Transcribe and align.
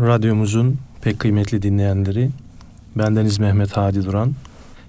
Radyomuzun 0.00 0.78
pek 1.02 1.18
kıymetli 1.18 1.62
dinleyenleri, 1.62 2.30
bendeniz 2.96 3.38
Mehmet 3.38 3.76
Hadi 3.76 4.04
Duran. 4.04 4.34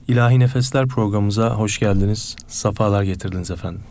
İlahi 0.08 0.40
Nefesler 0.40 0.88
programımıza 0.88 1.50
hoş 1.50 1.80
geldiniz, 1.80 2.36
safalar 2.48 3.04
getirdiniz 3.04 3.52
efendim. 3.52 3.82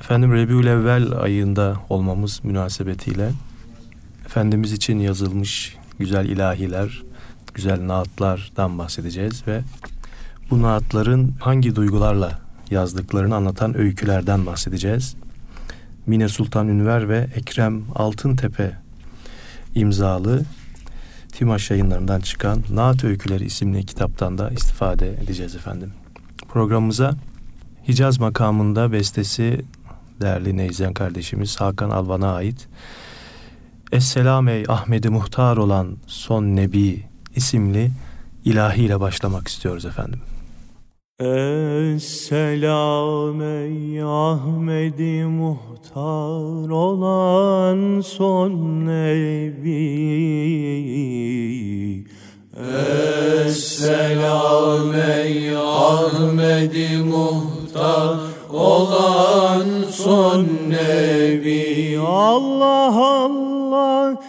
Efendim 0.00 0.32
Rebiülevvel 0.32 1.12
ayında 1.12 1.76
olmamız 1.88 2.40
münasebetiyle 2.44 3.30
Efendimiz 4.26 4.72
için 4.72 4.98
yazılmış 4.98 5.76
güzel 5.98 6.28
ilahiler, 6.28 7.02
güzel 7.54 7.86
naatlardan 7.86 8.78
bahsedeceğiz 8.78 9.46
ve 9.46 9.60
bu 10.50 10.62
naatların 10.62 11.34
hangi 11.40 11.76
duygularla 11.76 12.40
yazdıklarını 12.70 13.36
anlatan 13.36 13.78
öykülerden 13.78 14.46
bahsedeceğiz. 14.46 15.16
Mine 16.06 16.28
Sultan 16.28 16.68
Ünver 16.68 17.08
ve 17.08 17.26
Ekrem 17.34 17.82
Altıntepe 17.94 18.87
imzalı 19.78 20.44
Timaş 21.32 21.70
yayınlarından 21.70 22.20
çıkan 22.20 22.62
Naat 22.70 23.04
Öyküleri 23.04 23.44
isimli 23.44 23.86
kitaptan 23.86 24.38
da 24.38 24.50
istifade 24.50 25.12
edeceğiz 25.12 25.54
efendim. 25.54 25.92
Programımıza 26.48 27.14
Hicaz 27.88 28.18
makamında 28.18 28.92
bestesi 28.92 29.64
değerli 30.20 30.56
Neyzen 30.56 30.94
kardeşimiz 30.94 31.60
Hakan 31.60 31.90
Alvan'a 31.90 32.34
ait 32.34 32.68
Esselam 33.92 34.48
ey 34.48 34.64
Ahmedi 34.68 35.08
Muhtar 35.08 35.56
olan 35.56 35.96
son 36.06 36.44
Nebi 36.44 37.04
isimli 37.36 37.90
ilahiyle 38.44 39.00
başlamak 39.00 39.48
istiyoruz 39.48 39.84
efendim. 39.84 40.20
Esselam 41.20 42.62
ey 43.42 44.02
Ahmedi 44.02 45.24
muhtar 45.24 46.70
olan 46.70 48.00
son 48.00 48.86
nebi 48.86 49.88
Esselam 53.46 54.90
ey 54.94 55.56
Ahmedi 55.56 56.96
muhtar 56.98 58.18
olan 58.52 59.66
son 59.90 60.46
nebi. 60.68 61.98
Allah 62.06 62.94
Allah 62.98 64.20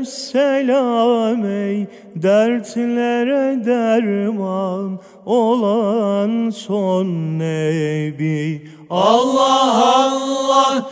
Esselam 0.00 1.46
ey 1.46 1.86
dertlere 2.16 3.64
derman 3.64 4.98
olan 5.26 6.50
son 6.50 7.06
nebi. 7.38 8.68
Allah 8.90 10.04
Allah 10.06 10.90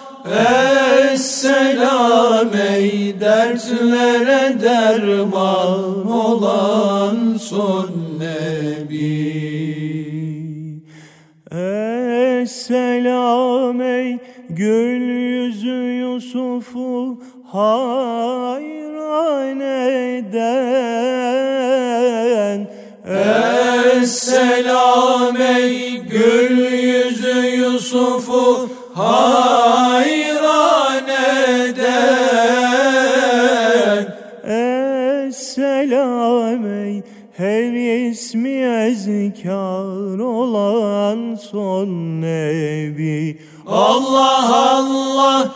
Esselam 1.10 2.54
ey 2.54 3.20
dertlere 3.20 4.60
derman 4.62 6.10
olan 6.10 7.36
son 7.40 7.90
nebi. 8.18 9.30
Esselam 12.40 13.80
ey 13.80 14.18
gül 14.50 15.00
yüzü 15.00 15.82
Yusuf'u 16.02 17.22
hayran 17.52 19.60
eden. 20.20 21.10
Esselam 24.02 25.36
ey 25.36 25.96
gül 25.96 26.72
yüzü 26.72 27.46
Yusuf'u 27.56 28.68
hayran 28.94 29.49
ezkar 38.90 40.18
olan 40.18 41.34
son 41.34 41.88
nebi. 42.22 43.38
Allah 43.66 44.76
Allah 44.76 45.54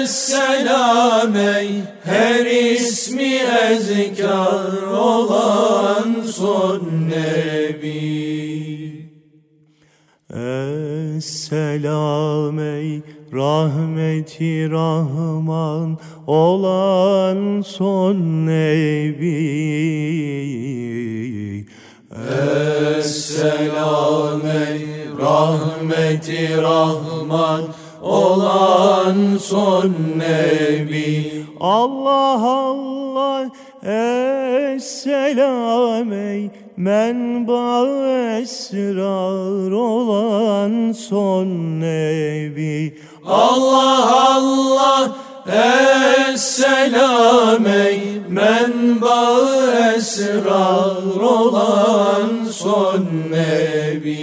Esselam 0.00 1.36
ey. 1.36 1.70
Her 2.04 2.46
ismi 2.46 3.34
ezkar 3.70 4.82
olan 4.82 6.22
son 6.26 6.80
nebi. 7.10 8.02
Esselam 11.16 12.58
ey 12.58 13.02
rahmeti 13.32 14.70
rahman 14.70 15.98
olan 16.26 17.62
son 17.66 18.46
nebi 18.46 19.62
Esselam 23.00 24.44
ey 24.44 25.08
rahmeti 25.18 26.62
rahman 26.62 27.62
olan 28.02 29.38
son 29.40 29.92
nebi. 30.18 31.46
Allah 31.60 32.42
Allah 32.42 33.50
Esselam 34.76 36.12
ey 36.12 36.50
menba 36.76 37.86
esrar 38.40 39.72
olan 39.72 40.92
son 40.92 41.48
nebi. 41.80 42.98
Allah 43.24 44.36
Allah 44.36 45.16
Esselam 46.32 47.66
ey 47.66 48.22
menba 48.28 49.40
esrar 49.94 51.20
olan 51.20 52.44
son 52.50 53.06
nebi. 53.30 54.22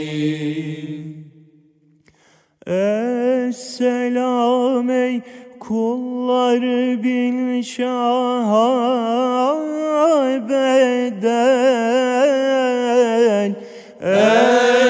Esselam 3.48 4.90
ey 4.90 5.22
kullar 5.60 6.62
bin 7.04 7.62
şah 7.62 8.50
beden 10.50 11.46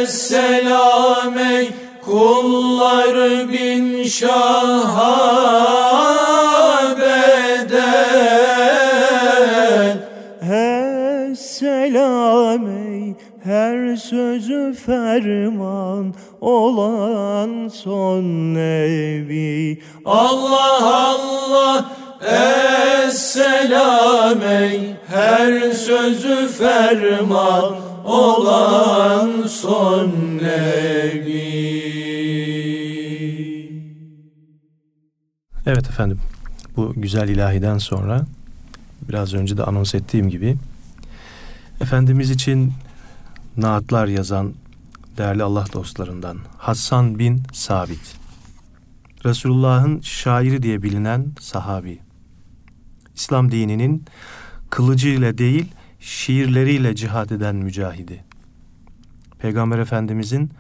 Esselam 0.02 1.38
ey 1.38 1.70
kullar 2.06 3.16
bin 3.52 4.04
şaha 4.04 5.79
sözü 15.10 15.24
ferman 15.24 16.14
olan 16.42 17.68
son 17.68 18.24
nebi 18.54 19.82
Allah 20.06 21.10
Allah 21.10 21.92
Esselam 23.08 24.42
ey. 24.42 24.96
Her 25.08 25.72
sözü 25.72 26.48
ferman 26.48 27.76
olan 28.06 29.48
son 29.48 30.12
nebi 30.42 31.50
Evet 35.66 35.90
efendim 35.90 36.20
bu 36.76 36.94
güzel 36.96 37.30
ilahiden 37.30 37.78
sonra 37.78 38.26
biraz 39.10 39.34
önce 39.34 39.58
de 39.58 39.64
anons 39.64 39.96
ettiğim 39.96 40.30
gibi 40.30 40.56
Efendimiz 41.82 42.32
için 42.32 42.74
naatlar 43.58 44.08
yazan 44.08 44.54
değerli 45.20 45.44
Allah 45.44 45.66
dostlarından 45.74 46.38
Hassan 46.58 47.20
bin 47.20 47.44
Sabit. 47.54 48.16
Resulullah'ın 49.26 50.02
şairi 50.02 50.64
diye 50.64 50.84
bilinen 50.84 51.32
sahabi. 51.40 52.00
İslam 53.16 53.52
dininin 53.52 54.06
kılıcıyla 54.70 55.38
değil 55.38 55.72
şiirleriyle 56.00 56.96
cihad 56.96 57.30
eden 57.30 57.56
mücahidi. 57.56 58.24
Peygamber 59.40 59.80
Efendimizin 59.80 60.52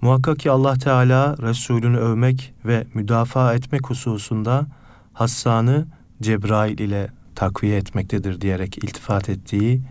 muhakkak 0.00 0.38
ki 0.38 0.50
Allah 0.50 0.78
Teala 0.78 1.36
Resulünü 1.42 1.96
övmek 1.96 2.54
ve 2.64 2.86
müdafaa 2.94 3.54
etmek 3.54 3.90
hususunda 3.90 4.66
Hassan'ı 5.12 5.86
Cebrail 6.22 6.78
ile 6.78 7.10
takviye 7.34 7.76
etmektedir 7.76 8.40
diyerek 8.40 8.78
iltifat 8.78 9.28
ettiği 9.28 9.82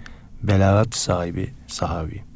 belagat 0.43 0.95
sahibi 0.95 1.53
sahabi. 1.67 2.34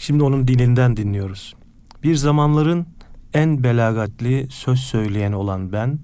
Şimdi 0.00 0.22
onun 0.22 0.48
dilinden 0.48 0.96
dinliyoruz. 0.96 1.54
Bir 2.02 2.14
zamanların 2.14 2.86
en 3.34 3.64
belagatli 3.64 4.46
söz 4.50 4.78
söyleyen 4.78 5.32
olan 5.32 5.72
ben 5.72 5.98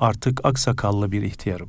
artık 0.00 0.44
aksakallı 0.44 1.12
bir 1.12 1.22
ihtiyarım. 1.22 1.68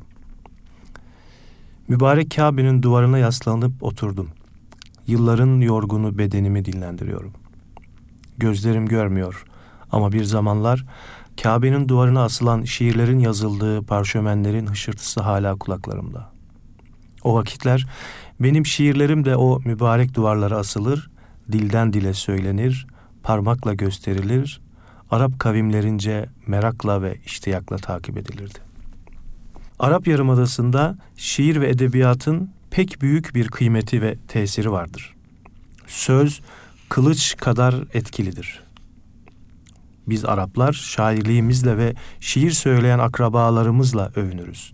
Mübarek 1.87 2.35
Kabe'nin 2.35 2.83
duvarına 2.83 3.17
yaslanıp 3.17 3.83
oturdum. 3.83 4.29
Yılların 5.07 5.61
yorgunu 5.61 6.17
bedenimi 6.17 6.65
dinlendiriyorum. 6.65 7.33
Gözlerim 8.37 8.85
görmüyor 8.85 9.45
ama 9.91 10.11
bir 10.11 10.23
zamanlar 10.23 10.85
Kabe'nin 11.43 11.89
duvarına 11.89 12.23
asılan 12.23 12.63
şiirlerin 12.63 13.19
yazıldığı 13.19 13.81
parşömenlerin 13.81 14.67
hışırtısı 14.67 15.21
hala 15.21 15.55
kulaklarımda. 15.55 16.31
O 17.23 17.35
vakitler 17.35 17.87
benim 18.39 18.65
şiirlerim 18.65 19.25
de 19.25 19.35
o 19.35 19.59
mübarek 19.65 20.13
duvarlara 20.13 20.57
asılır, 20.57 21.09
dilden 21.51 21.94
dile 21.94 22.13
söylenir, 22.13 22.88
parmakla 23.23 23.73
gösterilir, 23.73 24.61
Arap 25.11 25.39
kavimlerince 25.39 26.29
merakla 26.47 27.01
ve 27.01 27.17
iştiyakla 27.25 27.77
takip 27.77 28.17
edilirdi. 28.17 28.59
Arap 29.79 30.07
Yarımadası'nda 30.07 30.97
şiir 31.17 31.61
ve 31.61 31.69
edebiyatın 31.69 32.49
pek 32.71 33.01
büyük 33.01 33.35
bir 33.35 33.47
kıymeti 33.47 34.01
ve 34.01 34.15
tesiri 34.27 34.71
vardır. 34.71 35.15
Söz 35.88 36.41
kılıç 36.89 37.38
kadar 37.38 37.75
etkilidir. 37.93 38.63
Biz 40.07 40.25
Araplar 40.25 40.73
şairliğimizle 40.73 41.77
ve 41.77 41.93
şiir 42.19 42.51
söyleyen 42.51 43.00
akrabalarımızla 43.00 44.11
övünürüz. 44.15 44.73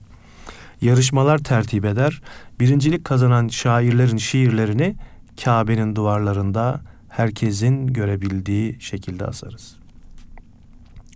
Yarışmalar 0.81 1.37
tertip 1.37 1.85
eder, 1.85 2.21
birincilik 2.59 3.05
kazanan 3.05 3.47
şairlerin 3.47 4.17
şiirlerini 4.17 4.95
Kabe'nin 5.43 5.95
duvarlarında 5.95 6.81
herkesin 7.09 7.87
görebildiği 7.87 8.77
şekilde 8.81 9.25
asarız. 9.25 9.75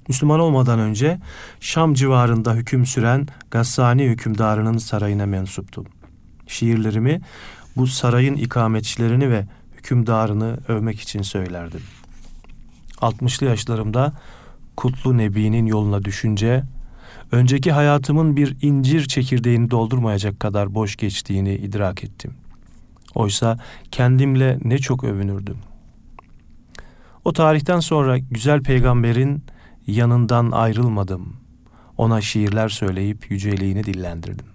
Müslüman 0.07 0.39
olmadan 0.39 0.79
önce 0.79 1.19
Şam 1.59 1.93
civarında 1.93 2.53
hüküm 2.53 2.85
süren 2.85 3.27
Gassani 3.51 4.03
hükümdarının 4.03 4.77
sarayına 4.77 5.25
mensuptum. 5.25 5.85
Şiirlerimi 6.47 7.21
bu 7.77 7.87
sarayın 7.87 8.35
ikametçilerini 8.35 9.29
ve 9.29 9.45
hükümdarını 9.77 10.59
övmek 10.67 10.99
için 10.99 11.21
söylerdim. 11.21 11.81
60'lı 12.97 13.45
yaşlarımda 13.45 14.13
Kutlu 14.77 15.17
Nebi'nin 15.17 15.65
yoluna 15.65 16.05
düşünce 16.05 16.63
önceki 17.31 17.71
hayatımın 17.71 18.35
bir 18.35 18.57
incir 18.61 19.07
çekirdeğini 19.07 19.71
doldurmayacak 19.71 20.39
kadar 20.39 20.75
boş 20.75 20.95
geçtiğini 20.95 21.55
idrak 21.55 22.03
ettim. 22.03 22.33
Oysa 23.17 23.57
kendimle 23.91 24.57
ne 24.63 24.77
çok 24.77 25.03
övünürdüm. 25.03 25.57
O 27.25 27.33
tarihten 27.33 27.79
sonra 27.79 28.17
güzel 28.17 28.63
peygamberin 28.63 29.43
yanından 29.87 30.51
ayrılmadım. 30.51 31.35
Ona 31.97 32.21
şiirler 32.21 32.69
söyleyip 32.69 33.31
yüceliğini 33.31 33.83
dillendirdim. 33.83 34.45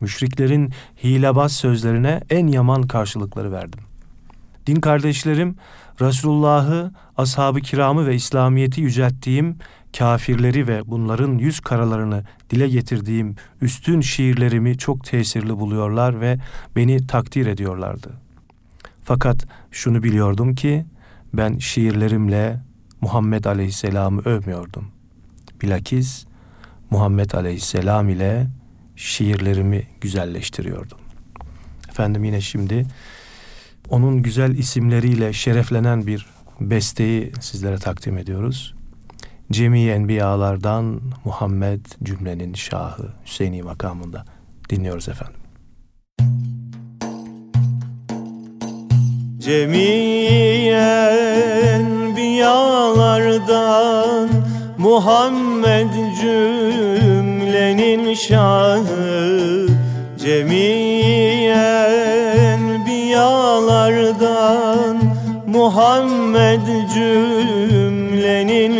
Müşriklerin 0.00 0.72
hilebaz 1.04 1.52
sözlerine 1.52 2.20
en 2.30 2.46
yaman 2.46 2.82
karşılıkları 2.82 3.52
verdim. 3.52 3.80
Din 4.66 4.80
kardeşlerim, 4.80 5.56
Resulullah'ı, 6.00 6.92
ashab-ı 7.16 7.60
kiramı 7.60 8.06
ve 8.06 8.14
İslamiyet'i 8.14 8.80
yücelttiğim, 8.80 9.56
kafirleri 9.98 10.68
ve 10.68 10.82
bunların 10.86 11.38
yüz 11.38 11.60
karalarını 11.60 12.24
dile 12.54 12.68
getirdiğim 12.68 13.36
üstün 13.60 14.00
şiirlerimi 14.00 14.78
çok 14.78 15.04
tesirli 15.04 15.58
buluyorlar 15.58 16.20
ve 16.20 16.38
beni 16.76 17.06
takdir 17.06 17.46
ediyorlardı. 17.46 18.10
Fakat 19.04 19.46
şunu 19.70 20.02
biliyordum 20.02 20.54
ki, 20.54 20.84
ben 21.34 21.58
şiirlerimle 21.58 22.60
Muhammed 23.00 23.44
Aleyhisselam'ı 23.44 24.20
övmüyordum. 24.20 24.88
Bilakis 25.62 26.26
Muhammed 26.90 27.30
Aleyhisselam 27.30 28.08
ile 28.08 28.46
şiirlerimi 28.96 29.82
güzelleştiriyordum. 30.00 30.98
Efendim 31.88 32.24
yine 32.24 32.40
şimdi 32.40 32.86
onun 33.88 34.22
güzel 34.22 34.58
isimleriyle 34.58 35.32
şereflenen 35.32 36.06
bir 36.06 36.26
besteyi 36.60 37.32
sizlere 37.40 37.78
takdim 37.78 38.18
ediyoruz. 38.18 38.74
Cemi 39.52 39.88
Enbiyalardan 39.88 41.00
Muhammed 41.24 41.86
cümlenin 42.02 42.54
şahı 42.54 43.08
Hüseyini 43.26 43.62
makamında 43.62 44.24
dinliyoruz 44.70 45.08
efendim. 45.08 45.40
Cemiyen 49.38 51.14
enbiyalardan 52.44 54.28
Muhammed 54.78 55.92
cümlenin 56.20 58.14
şahı 58.14 59.66
Cemiyen 60.18 61.94
enbiyalardan 62.94 64.96
Muhammed 65.46 66.60
cümlenin 66.94 67.83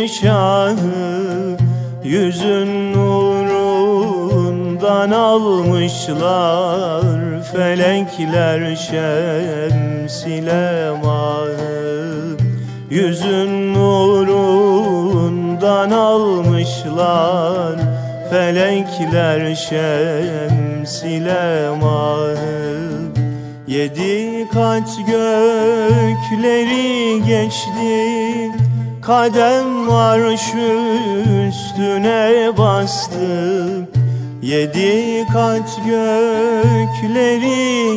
şahı 0.07 1.57
Yüzün 2.03 2.93
nurundan 2.93 5.11
almışlar 5.11 7.03
Felekler 7.53 8.75
şemsile 8.75 10.91
mahı 11.03 12.37
Yüzün 12.89 13.73
nurundan 13.73 15.91
almışlar 15.91 17.75
Felekler 18.29 19.55
şemsile 19.55 21.69
mahı 21.81 22.75
Yedi 23.67 24.47
kat 24.53 24.97
gökleri 25.07 27.23
geçti 27.27 28.64
Kadem 29.05 29.87
var 29.87 30.37
şu 30.37 30.67
üstüne 31.47 32.57
bastı 32.57 33.87
Yedi 34.41 35.25
kat 35.33 35.79
gökleri 35.85 37.51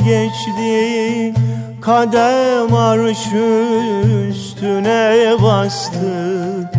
geçti. 0.05 1.34
Kadem 1.81 2.75
arşı 2.75 3.66
üstüne 4.28 5.37
bastı 5.43 6.70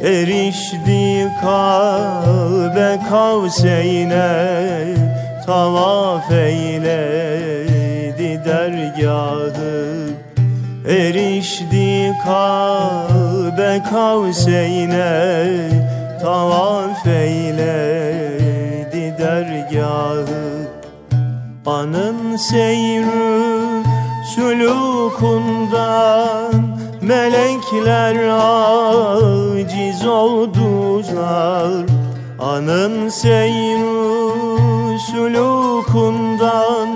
Erişti 0.00 1.32
Kabe 1.40 3.00
kavseyne 3.08 4.28
Tavaf 5.46 6.30
eyledi 6.32 7.34
dergahı 8.44 10.03
Erişti 10.88 12.12
Kabe 12.24 13.82
kavseyne 13.90 15.46
Tavaf 16.22 17.06
eyledi 17.06 18.34
dergahı. 19.18 20.68
Anın 21.66 22.36
seyrü 22.36 23.82
sulukundan 24.34 25.74
Melekler 27.02 28.16
aciz 28.28 30.06
oldular. 30.06 31.86
Anın 32.40 33.08
seyru 33.08 34.98
sulukundan 34.98 36.88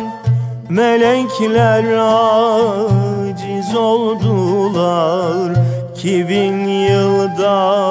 Melekler 0.69 1.85
aciz 1.97 3.18
oldular 3.75 5.59
Ki 6.03 6.29
bin 6.29 6.69
yılda 6.69 7.85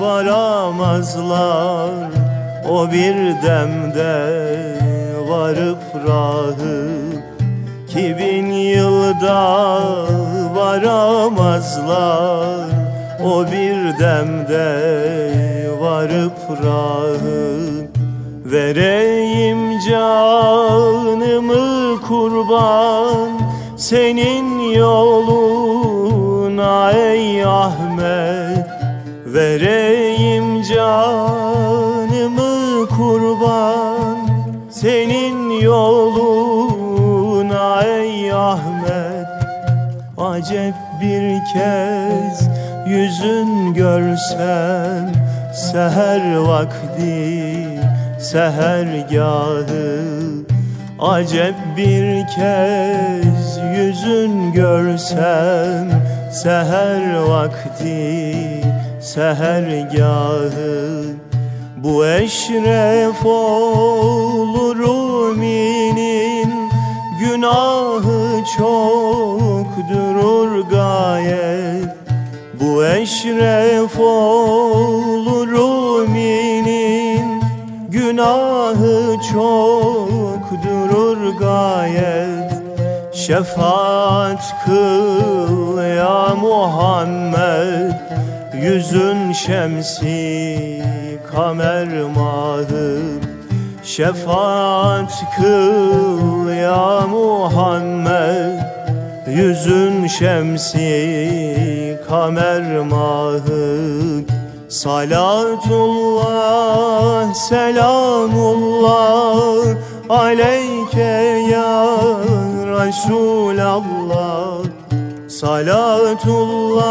varamazlar. 0.00 1.90
O 2.70 2.92
bir 2.92 3.16
demde 3.42 4.38
varıp 5.28 5.78
rahı 6.08 6.88
ki 7.88 8.16
bin 8.18 8.52
yılda 8.52 9.62
varamazlar. 10.56 11.98
O 13.24 13.46
bir 13.46 13.98
demde 13.98 14.68
varıp 15.80 16.38
rahı 16.64 17.88
Vereyim 18.44 19.80
canımı 19.80 21.20
kurban 22.00 23.37
Senin 23.78 24.58
yoluna 24.70 25.72
ey 26.92 27.44
Ahmet. 27.44 28.68
Vereyim 29.26 30.62
canımı 30.62 31.68
kurban. 32.88 34.18
Senin 34.70 35.50
yoluna 35.60 36.82
ey 37.82 38.32
Ahmet. 38.32 39.28
Acep 40.18 40.74
bir 41.00 41.38
kez 41.52 42.48
yüzün 42.86 43.74
görsem 43.74 45.12
Seher 45.54 46.36
vakti 46.36 47.66
sehergahı 48.20 50.18
Acep 50.98 51.54
bir 51.76 52.26
kez 52.26 53.58
yüzün 53.76 54.52
görsem 54.52 56.02
Seher 56.32 57.18
vakti 57.18 58.34
sehergahı. 59.00 61.04
Bu 61.76 62.06
eşref 62.06 63.26
olur 63.26 64.78
Rumi'nin 64.78 66.52
Günahı 67.20 68.44
çok 68.56 69.66
durur 69.90 70.70
gayet. 70.70 71.88
Bu 72.60 72.86
eşref 72.86 74.00
olur 74.00 75.48
Rumi'nin 75.48 76.37
Günahı 77.88 79.16
çok 79.32 80.62
durur 80.64 81.38
gayet. 81.38 82.52
Şefaat 83.12 84.54
kıl 84.64 85.82
ya 85.82 86.34
Muhammed. 86.34 87.92
Yüzün 88.62 89.32
şemsi 89.32 90.82
kamer 91.32 91.88
mahı 92.16 92.98
Şefaat 93.84 95.24
kıl 95.36 96.48
ya 96.48 97.06
Muhammed. 97.06 98.60
Yüzün 99.26 100.06
şemsi 100.06 101.98
kamer 102.08 102.78
mahı 102.78 104.37
Salatullah 104.68 105.72
selamullah 107.32 109.00
Aleyke 110.12 111.48
ya 111.48 111.72
Resulallah. 112.76 114.68
Salatullah 115.24 116.84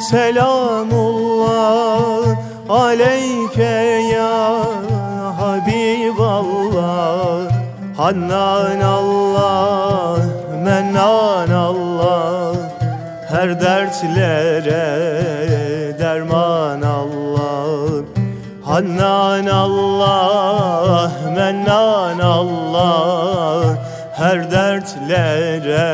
selamullah 0.00 2.32
Aleyke 2.64 4.08
ya 4.08 4.64
Habiballah. 5.36 7.52
Hannan 8.00 8.80
Allah 8.80 10.24
Mennan 10.56 11.52
Allah 11.52 12.56
Her 13.28 13.52
dertlere 13.52 15.12
derman 16.02 16.82
Allah 16.82 18.04
Hannan 18.62 19.46
Allah 19.46 21.12
Mennan 21.36 22.18
Allah 22.18 23.78
Her 24.14 24.50
dertlere 24.50 25.92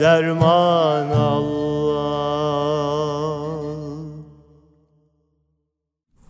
derman 0.00 1.10
Allah 1.10 1.68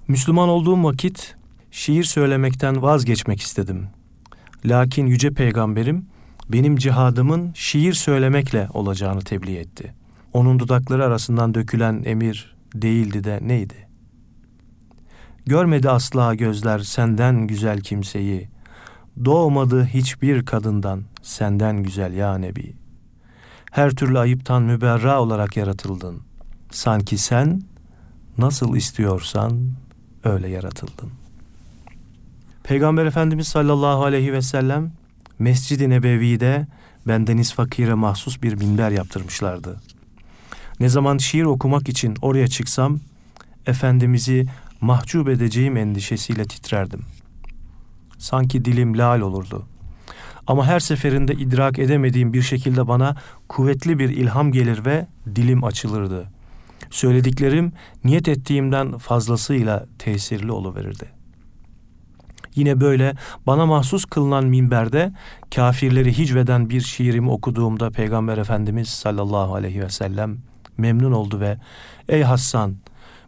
Müslüman 0.08 0.48
olduğum 0.48 0.84
vakit 0.84 1.36
şiir 1.70 2.04
söylemekten 2.04 2.82
vazgeçmek 2.82 3.40
istedim. 3.40 3.88
Lakin 4.64 5.06
yüce 5.06 5.30
peygamberim 5.30 6.06
benim 6.48 6.76
cihadımın 6.76 7.52
şiir 7.54 7.92
söylemekle 7.92 8.68
olacağını 8.74 9.20
tebliğ 9.20 9.56
etti. 9.56 9.94
Onun 10.32 10.58
dudakları 10.58 11.04
arasından 11.04 11.54
dökülen 11.54 12.02
emir 12.04 12.56
değildi 12.74 13.24
de 13.24 13.38
neydi? 13.42 13.88
Görmedi 15.46 15.90
asla 15.90 16.34
gözler 16.34 16.78
senden 16.78 17.46
güzel 17.46 17.80
kimseyi. 17.80 18.48
Doğmadı 19.24 19.84
hiçbir 19.84 20.44
kadından 20.44 21.04
senden 21.22 21.82
güzel 21.82 22.12
ya 22.12 22.38
Nebi. 22.38 22.76
Her 23.70 23.90
türlü 23.90 24.18
ayıptan 24.18 24.62
müberra 24.62 25.20
olarak 25.22 25.56
yaratıldın. 25.56 26.20
Sanki 26.70 27.18
sen 27.18 27.62
nasıl 28.38 28.76
istiyorsan 28.76 29.72
öyle 30.24 30.48
yaratıldın. 30.48 31.10
Peygamber 32.64 33.06
Efendimiz 33.06 33.48
sallallahu 33.48 34.04
aleyhi 34.04 34.32
ve 34.32 34.42
sellem 34.42 34.92
Mescid-i 35.38 35.90
Nebevi'de 35.90 36.66
bendeniz 37.06 37.54
fakire 37.54 37.94
mahsus 37.94 38.42
bir 38.42 38.54
minber 38.54 38.90
yaptırmışlardı. 38.90 39.80
Ne 40.80 40.88
zaman 40.88 41.18
şiir 41.18 41.44
okumak 41.44 41.88
için 41.88 42.16
oraya 42.22 42.48
çıksam 42.48 43.00
Efendimiz'i 43.66 44.46
mahcup 44.80 45.28
edeceğim 45.28 45.76
endişesiyle 45.76 46.44
titrerdim. 46.44 47.00
Sanki 48.18 48.64
dilim 48.64 48.98
lal 48.98 49.20
olurdu. 49.20 49.66
Ama 50.46 50.66
her 50.66 50.80
seferinde 50.80 51.32
idrak 51.34 51.78
edemediğim 51.78 52.32
bir 52.32 52.42
şekilde 52.42 52.88
bana 52.88 53.16
kuvvetli 53.48 53.98
bir 53.98 54.08
ilham 54.08 54.52
gelir 54.52 54.84
ve 54.84 55.06
dilim 55.36 55.64
açılırdı. 55.64 56.28
Söylediklerim 56.90 57.72
niyet 58.04 58.28
ettiğimden 58.28 58.98
fazlasıyla 58.98 59.86
tesirli 59.98 60.52
oluverirdi. 60.52 61.08
Yine 62.54 62.80
böyle 62.80 63.14
bana 63.46 63.66
mahsus 63.66 64.04
kılınan 64.04 64.44
minberde 64.46 65.12
kafirleri 65.54 66.18
hicveden 66.18 66.70
bir 66.70 66.80
şiirimi 66.80 67.30
okuduğumda 67.30 67.90
Peygamber 67.90 68.38
Efendimiz 68.38 68.88
sallallahu 68.88 69.54
aleyhi 69.54 69.80
ve 69.80 69.90
sellem 69.90 70.38
memnun 70.78 71.12
oldu 71.12 71.40
ve 71.40 71.58
''Ey 72.08 72.22
Hassan, 72.22 72.76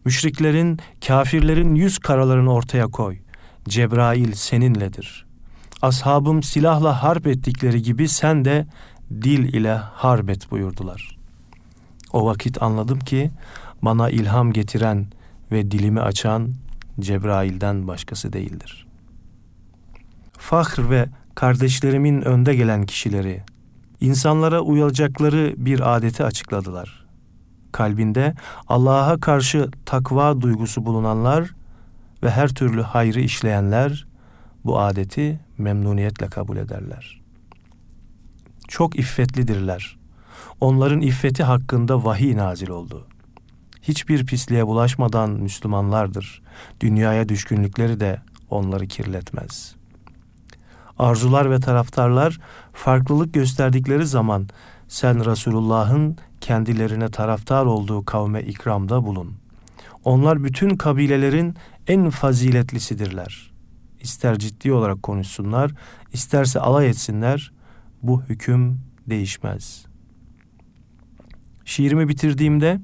müşriklerin, 0.05 0.79
kafirlerin 1.07 1.75
yüz 1.75 1.99
karalarını 1.99 2.53
ortaya 2.53 2.87
koy. 2.87 3.19
Cebrail 3.69 4.33
seninledir. 4.33 5.27
Ashabım 5.83 6.43
silahla 6.43 7.03
harp 7.03 7.27
ettikleri 7.27 7.83
gibi 7.83 8.09
sen 8.09 8.45
de 8.45 8.67
dil 9.11 9.55
ile 9.55 9.75
harp 9.75 10.31
et 10.31 10.51
buyurdular. 10.51 11.17
O 12.13 12.27
vakit 12.27 12.63
anladım 12.63 12.99
ki 12.99 13.31
bana 13.83 14.11
ilham 14.11 14.53
getiren 14.53 15.07
ve 15.53 15.71
dilimi 15.71 16.01
açan 16.01 16.55
Cebrail'den 17.01 17.89
başkası 17.89 18.33
değildir. 18.33 18.87
Fahr 20.39 20.91
ve 20.91 21.07
kardeşlerimin 21.35 22.23
önde 22.23 22.55
gelen 22.55 22.87
kişileri, 22.87 23.43
insanlara 24.01 24.61
uyacakları 24.61 25.55
bir 25.57 25.97
adeti 25.97 26.25
açıkladılar. 26.25 27.00
Kalbinde 27.73 28.35
Allah'a 28.69 29.21
karşı 29.21 29.69
takva 29.87 30.41
duygusu 30.41 30.87
bulunanlar 30.87 31.51
ve 32.23 32.31
her 32.31 32.49
türlü 32.49 32.83
hayrı 32.83 33.21
işleyenler 33.21 34.07
bu 34.65 34.81
adeti 34.81 35.41
memnuniyetle 35.59 36.27
kabul 36.27 36.57
ederler. 36.57 37.21
Çok 38.69 38.99
iffetlidirler. 38.99 39.97
Onların 40.61 41.01
iffeti 41.01 41.43
hakkında 41.43 42.05
vahiy 42.05 42.37
nazil 42.37 42.69
oldu. 42.69 43.07
Hiçbir 43.83 44.27
pisliğe 44.27 44.67
bulaşmadan 44.67 45.31
Müslümanlardır. 45.31 46.43
Dünyaya 46.81 47.29
düşkünlükleri 47.29 48.01
de 48.01 48.21
onları 48.51 48.87
kirletmez. 48.87 49.75
Arzular 50.99 51.51
ve 51.51 51.61
taraftarlar 51.61 52.41
farklılık 52.73 53.35
gösterdikleri 53.35 54.07
zaman 54.07 54.49
sen 54.89 55.25
Resulullah'ın 55.25 56.17
kendilerine 56.41 57.11
taraftar 57.11 57.67
olduğu 57.67 58.05
kavme 58.05 58.43
ikramda 58.43 59.05
bulun. 59.05 59.35
Onlar 60.05 60.45
bütün 60.45 60.77
kabilelerin 60.77 61.55
en 61.87 62.11
faziletlisidirler. 62.11 63.51
İster 64.01 64.39
ciddi 64.39 64.73
olarak 64.73 65.03
konuşsunlar, 65.03 65.71
isterse 66.13 66.61
alay 66.61 66.89
etsinler, 66.89 67.53
bu 68.03 68.23
hüküm 68.23 68.81
değişmez. 69.07 69.87
Şiirimi 71.65 72.09
bitirdiğimde 72.09 72.81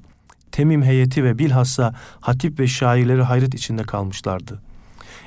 Temim 0.52 0.82
heyeti 0.82 1.25
ve 1.25 1.38
bilhassa 1.38 1.94
hatip 2.20 2.60
ve 2.60 2.66
şairleri 2.66 3.22
hayret 3.22 3.54
içinde 3.54 3.82
kalmışlardı. 3.82 4.62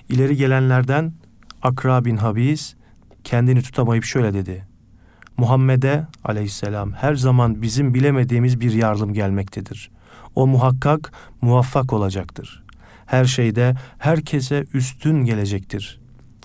İleri 0.09 0.35
gelenlerden 0.35 1.13
Akra 1.61 2.05
bin 2.05 2.17
Habiz 2.17 2.75
kendini 3.23 3.61
tutamayıp 3.61 4.03
şöyle 4.03 4.33
dedi. 4.33 4.68
Muhammed'e 5.39 6.07
aleyhisselam 6.23 6.93
her 6.93 7.15
zaman 7.15 7.61
bizim 7.61 7.93
bilemediğimiz 7.93 8.59
bir 8.59 8.73
yardım 8.73 9.13
gelmektedir. 9.13 9.91
O 10.35 10.47
muhakkak 10.47 11.11
muvaffak 11.41 11.93
olacaktır. 11.93 12.63
Her 13.05 13.25
şeyde 13.25 13.75
herkese 13.97 14.65
üstün 14.73 15.25
gelecektir. 15.25 15.99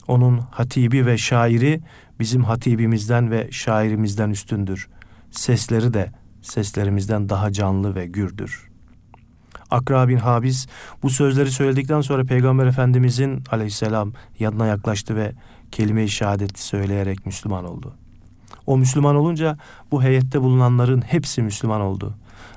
Onun 0.09 0.39
hatibi 0.39 1.07
ve 1.07 1.19
şairi 1.19 1.81
bizim 2.21 2.45
hatibimizden 2.45 3.31
ve 3.31 3.49
şairimizden 3.51 4.31
üstündür. 4.31 4.89
Sesleri 5.31 5.95
de 5.95 6.11
seslerimizden 6.43 7.29
daha 7.29 7.53
canlı 7.53 7.95
ve 7.95 8.07
gürdür. 8.07 8.69
Akra 9.71 10.09
bin 10.09 10.17
Habis 10.17 10.67
bu 11.03 11.11
sözleri 11.11 11.51
söyledikten 11.51 12.01
sonra 12.01 12.25
Peygamber 12.25 12.67
Efendimizin 12.67 13.45
aleyhisselam 13.51 14.13
yanına 14.39 14.67
yaklaştı 14.67 15.17
ve 15.17 15.33
kelime-i 15.73 16.09
şehadeti 16.09 16.63
söyleyerek 16.63 17.27
Müslüman 17.27 17.65
oldu. 17.65 17.95
O 18.67 18.79
Müslüman 18.79 19.17
olunca 19.17 19.59
bu 19.91 20.03
heyette 20.03 20.43
bulunanların 20.43 21.01
hepsi 21.01 21.43
Müslüman 21.43 21.81
oldu. 21.81 22.15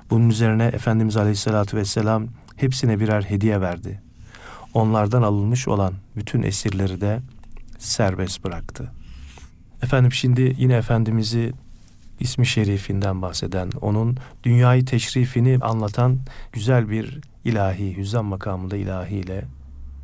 Bunun 0.10 0.30
üzerine 0.30 0.66
Efendimiz 0.66 1.18
Aleyhisselatü 1.18 1.78
Vesselam 1.78 2.28
hepsine 2.56 3.00
birer 3.00 3.22
hediye 3.22 3.62
verdi. 3.62 4.02
Onlardan 4.74 5.22
alınmış 5.22 5.68
olan 5.68 5.94
bütün 6.16 6.44
esirleri 6.44 7.02
de 7.02 7.20
serbest 7.78 8.44
bıraktı. 8.44 8.92
Efendim 9.84 10.12
şimdi 10.12 10.56
yine 10.58 10.74
Efendimiz'i 10.74 11.54
ismi 12.20 12.46
şerifinden 12.46 13.22
bahseden, 13.22 13.70
onun 13.82 14.18
dünyayı 14.44 14.86
teşrifini 14.86 15.58
anlatan 15.62 16.20
güzel 16.52 16.90
bir 16.90 17.22
ilahi, 17.46 17.98
hüzzam 17.98 18.26
makamında 18.26 18.78
ilahiyle 18.78 19.46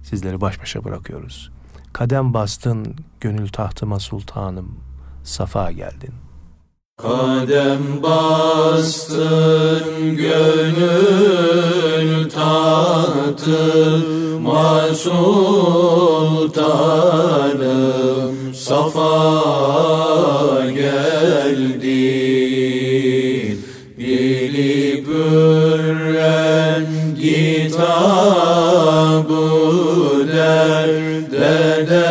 sizleri 0.03 0.41
baş 0.41 0.61
başa 0.61 0.83
bırakıyoruz. 0.83 1.51
Kadem 1.93 2.33
bastın 2.33 2.95
gönül 3.19 3.47
tahtıma 3.47 3.99
sultanım, 3.99 4.75
safa 5.23 5.71
geldin. 5.71 6.13
Kadem 6.97 8.03
bastın 8.03 9.83
gönül 10.17 11.63
tahtıma 12.29 13.33
sultanım 14.95 15.33
safa 18.53 19.43
geldin 20.65 22.33
Bilip 23.97 25.07
ürren 25.07 26.85
kitabı 27.21 27.83
derde 30.33 31.89
dermanım 31.89 32.02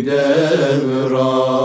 devran 0.07 1.57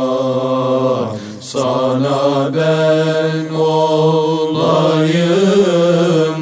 Sana 1.42 2.52
ben 2.56 3.54
olayım 3.56 4.88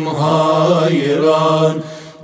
hayran 0.05 1.73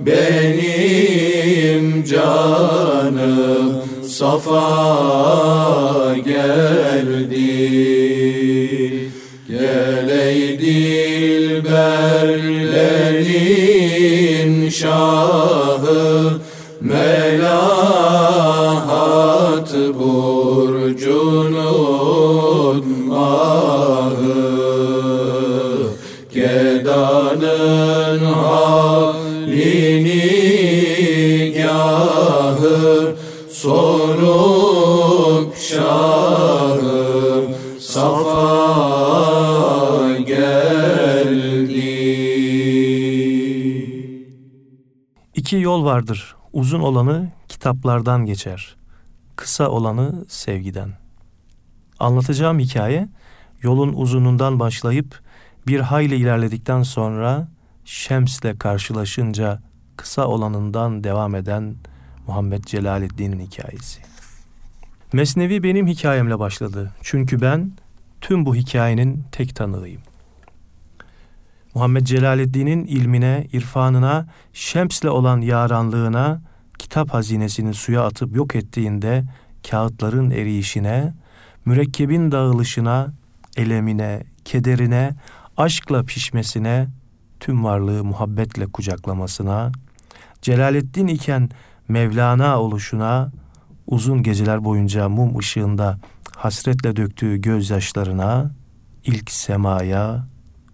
Benim 0.00 2.04
canım 2.04 3.82
safa 4.08 5.75
şahı 14.70 16.32
Melahat 16.80 17.76
burcunun 19.98 21.56
mahı 23.08 24.46
Gedanın 26.34 28.24
halini 28.24 29.66
gahı 31.56 33.14
Sorup 33.50 34.36
şahım 35.56 36.15
yol 45.76 45.84
vardır. 45.84 46.36
Uzun 46.52 46.80
olanı 46.80 47.32
kitaplardan 47.48 48.26
geçer. 48.26 48.76
Kısa 49.36 49.68
olanı 49.68 50.24
sevgiden. 50.28 50.92
Anlatacağım 51.98 52.58
hikaye 52.58 53.08
yolun 53.62 53.92
uzunundan 53.92 54.60
başlayıp 54.60 55.20
bir 55.66 55.80
hayli 55.80 56.14
ilerledikten 56.14 56.82
sonra 56.82 57.48
Şems'le 57.84 58.58
karşılaşınca 58.58 59.60
kısa 59.96 60.26
olanından 60.26 61.04
devam 61.04 61.34
eden 61.34 61.74
Muhammed 62.26 62.64
Celaleddin'in 62.64 63.40
hikayesi. 63.40 64.00
Mesnevi 65.12 65.62
benim 65.62 65.86
hikayemle 65.86 66.38
başladı. 66.38 66.92
Çünkü 67.02 67.40
ben 67.40 67.72
tüm 68.20 68.46
bu 68.46 68.54
hikayenin 68.54 69.24
tek 69.32 69.56
tanığıyım. 69.56 70.02
Muhammed 71.76 72.06
Celaleddin'in 72.06 72.84
ilmine, 72.84 73.46
irfanına, 73.52 74.26
Şems'le 74.52 75.04
olan 75.04 75.40
yaranlığına, 75.40 76.40
kitap 76.78 77.10
hazinesini 77.14 77.74
suya 77.74 78.02
atıp 78.02 78.36
yok 78.36 78.56
ettiğinde 78.56 79.24
kağıtların 79.70 80.30
eriyişine, 80.30 81.14
mürekkebin 81.64 82.32
dağılışına, 82.32 83.12
elemine, 83.56 84.22
kederine, 84.44 85.14
aşkla 85.56 86.02
pişmesine, 86.02 86.88
tüm 87.40 87.64
varlığı 87.64 88.04
muhabbetle 88.04 88.66
kucaklamasına, 88.66 89.72
Celaleddin 90.42 91.06
iken 91.06 91.50
Mevlana 91.88 92.60
oluşuna, 92.60 93.32
uzun 93.86 94.22
geceler 94.22 94.64
boyunca 94.64 95.08
mum 95.08 95.38
ışığında 95.38 95.98
hasretle 96.36 96.96
döktüğü 96.96 97.36
gözyaşlarına, 97.36 98.50
ilk 99.04 99.30
semaya, 99.30 100.26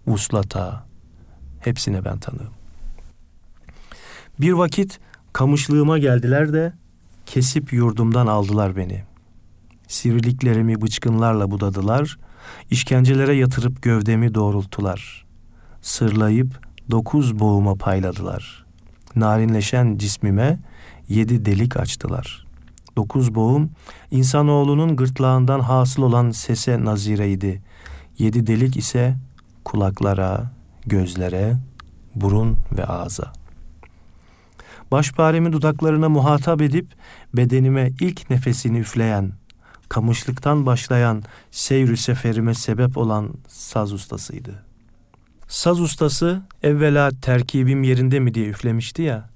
vuslata, 0.07 0.82
hepsine 1.65 2.05
ben 2.05 2.19
tanığım. 2.19 2.53
Bir 4.39 4.51
vakit 4.51 4.99
kamışlığıma 5.33 5.97
geldiler 5.97 6.53
de 6.53 6.73
kesip 7.25 7.73
yurdumdan 7.73 8.27
aldılar 8.27 8.75
beni. 8.75 9.03
Sivriliklerimi 9.87 10.81
bıçkınlarla 10.81 11.51
budadılar, 11.51 12.17
işkencelere 12.71 13.35
yatırıp 13.35 13.81
gövdemi 13.81 14.35
doğrulttular. 14.35 15.25
Sırlayıp 15.81 16.59
dokuz 16.91 17.39
boğuma 17.39 17.75
payladılar. 17.75 18.65
Narinleşen 19.15 19.97
cismime 19.97 20.59
yedi 21.09 21.45
delik 21.45 21.77
açtılar. 21.77 22.47
Dokuz 22.95 23.35
boğum 23.35 23.69
insanoğlunun 24.11 24.95
gırtlağından 24.95 25.59
hasıl 25.59 26.03
olan 26.03 26.31
sese 26.31 26.85
nazireydi. 26.85 27.61
Yedi 28.17 28.47
delik 28.47 28.77
ise 28.77 29.15
kulaklara, 29.65 30.51
gözlere, 30.85 31.57
burun 32.15 32.57
ve 32.77 32.85
ağza. 32.85 33.33
Başparemi 34.91 35.53
dudaklarına 35.53 36.09
muhatap 36.09 36.61
edip 36.61 36.87
bedenime 37.33 37.91
ilk 37.99 38.29
nefesini 38.29 38.79
üfleyen, 38.79 39.31
kamışlıktan 39.89 40.65
başlayan 40.65 41.23
seyr 41.51 41.95
seferime 41.95 42.53
sebep 42.53 42.97
olan 42.97 43.29
saz 43.47 43.93
ustasıydı. 43.93 44.63
Saz 45.47 45.81
ustası 45.81 46.41
evvela 46.63 47.11
terkibim 47.21 47.83
yerinde 47.83 48.19
mi 48.19 48.33
diye 48.33 48.49
üflemişti 48.49 49.01
ya, 49.01 49.29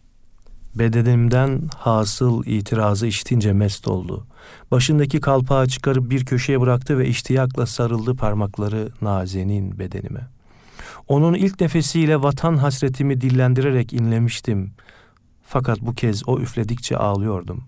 bedenimden 0.76 1.62
hasıl 1.78 2.46
itirazı 2.46 3.08
işitince 3.08 3.54
mest 3.54 3.88
oldu. 3.88 4.28
Başındaki 4.72 5.22
kalpağı 5.22 5.68
çıkarıp 5.68 6.10
bir 6.10 6.26
köşeye 6.26 6.62
bıraktı 6.62 6.98
ve 6.98 7.08
iştiyakla 7.08 7.66
sarıldı 7.66 8.16
parmakları 8.16 8.90
nazenin 9.02 9.80
bedenime. 9.80 10.37
Onun 11.08 11.34
ilk 11.34 11.62
nefesiyle 11.62 12.22
vatan 12.22 12.58
hasretimi 12.58 13.22
dillendirerek 13.22 13.94
inlemiştim. 13.94 14.72
Fakat 15.44 15.82
bu 15.82 15.94
kez 15.94 16.30
o 16.30 16.40
üfledikçe 16.40 16.98
ağlıyordum. 16.98 17.64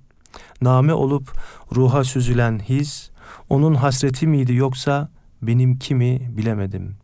Name 0.62 0.93
olup 0.93 1.32
ruha 1.75 2.04
süzülen 2.04 2.60
his, 2.60 3.10
onun 3.49 3.73
hasreti 3.73 4.28
miydi 4.28 4.54
yoksa 4.54 5.10
benim 5.41 5.80
kimi 5.80 6.38
bilemedim. 6.38 6.95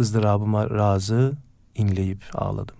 ızdırabıma 0.00 0.70
razı 0.70 1.32
inleyip 1.74 2.24
ağladım. 2.34 2.76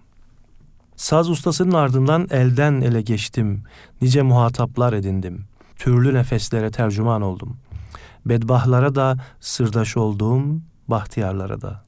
Saz 0.97 1.31
ustasının 1.31 1.73
ardından 1.73 2.27
elden 2.31 2.81
ele 2.81 3.03
geçtim. 3.03 3.63
Nice 4.03 4.23
muhataplar 4.23 4.93
edindim. 4.93 5.45
Türlü 5.77 6.15
nefeslere 6.15 6.71
tercüman 6.71 7.23
oldum. 7.23 7.57
Bedbahlara 8.27 8.95
da 8.95 9.17
sırdaş 9.41 9.97
olduğum, 9.97 10.43
bahtiyarlara 10.89 11.61
da. 11.61 11.86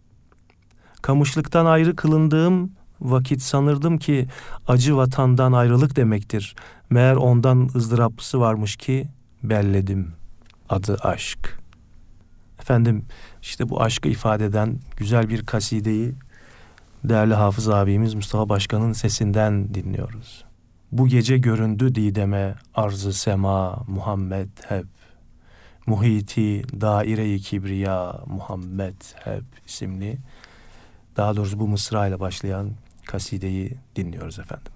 Kamışlıktan 1.02 1.66
ayrı 1.66 1.96
kılındığım 1.96 2.72
vakit 3.00 3.42
sanırdım 3.42 3.98
ki 3.98 4.26
acı 4.68 4.96
vatandan 4.96 5.52
ayrılık 5.52 5.96
demektir. 5.96 6.56
Meğer 6.90 7.16
ondan 7.16 7.70
ızdıraplısı 7.74 8.40
varmış 8.40 8.76
ki 8.76 9.08
belledim. 9.42 10.12
Adı 10.68 10.96
aşk. 11.02 11.58
Efendim 12.60 13.04
işte 13.42 13.68
bu 13.68 13.82
aşkı 13.82 14.08
ifade 14.08 14.44
eden 14.44 14.80
güzel 14.96 15.28
bir 15.28 15.46
kasideyi 15.46 16.14
değerli 17.04 17.34
hafız 17.34 17.68
abimiz 17.68 18.14
Mustafa 18.14 18.48
Başkan'ın 18.48 18.92
sesinden 18.92 19.74
dinliyoruz. 19.74 20.44
Bu 20.92 21.08
gece 21.08 21.38
göründü 21.38 21.94
dideme 21.94 22.54
arzı 22.74 23.12
sema 23.12 23.84
Muhammed 23.86 24.48
hep. 24.68 24.86
Muhiti 25.86 26.80
daire-i 26.80 27.40
kibriya 27.40 28.20
Muhammed 28.26 28.96
hep 29.24 29.44
isimli 29.66 30.18
daha 31.18 31.36
doğrusu 31.36 31.60
bu 31.60 31.68
mısra 31.68 32.06
ile 32.06 32.20
başlayan 32.20 32.70
kasideyi 33.06 33.72
dinliyoruz 33.96 34.38
efendim. 34.38 34.72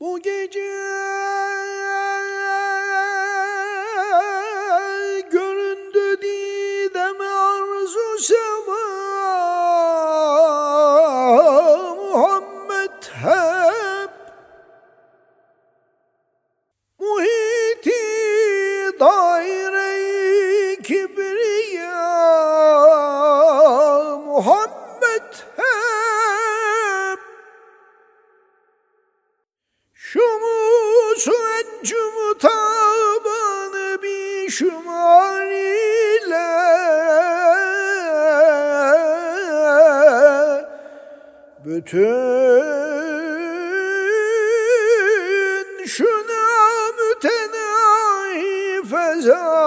Bu 0.00 0.18
gece 0.22 0.60
göründü 5.32 6.22
didem 6.22 7.20
arzu 7.20 8.22
sema 8.22 8.97
Bütün 41.78 42.08
şuna 45.86 46.46
mütenahi 46.98 48.82
feza 48.90 49.57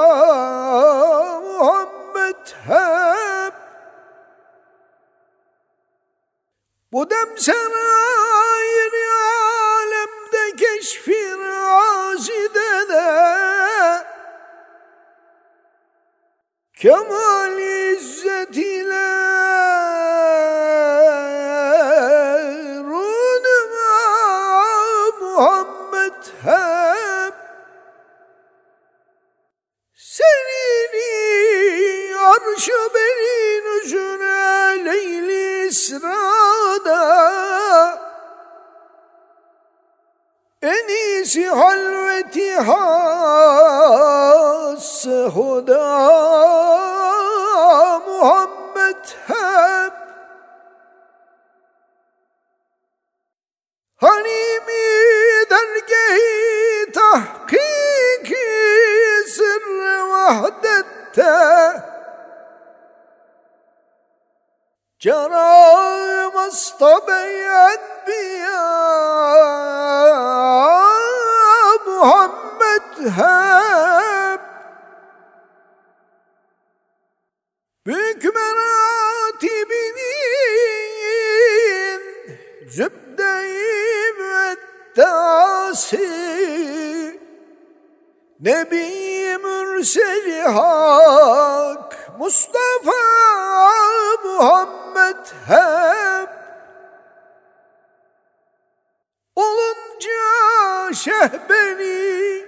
şehbeni 100.93 102.45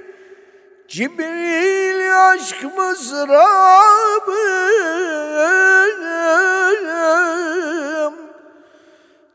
Cibril 0.88 2.30
aşk 2.30 2.64
mızrabım. 2.78 4.34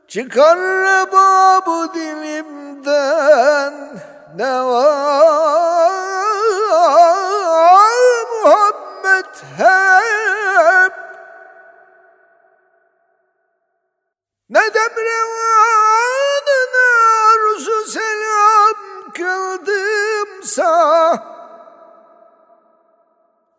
Çıkar 0.08 0.58
babu 1.12 1.94
dilimden 1.94 3.74
ne 4.36 4.64
var 4.64 5.92
Muhammed 8.44 9.34
hep? 9.58 10.92
Ne 14.50 14.74
demrevanına 14.74 16.07
kıldımsa 20.58 21.38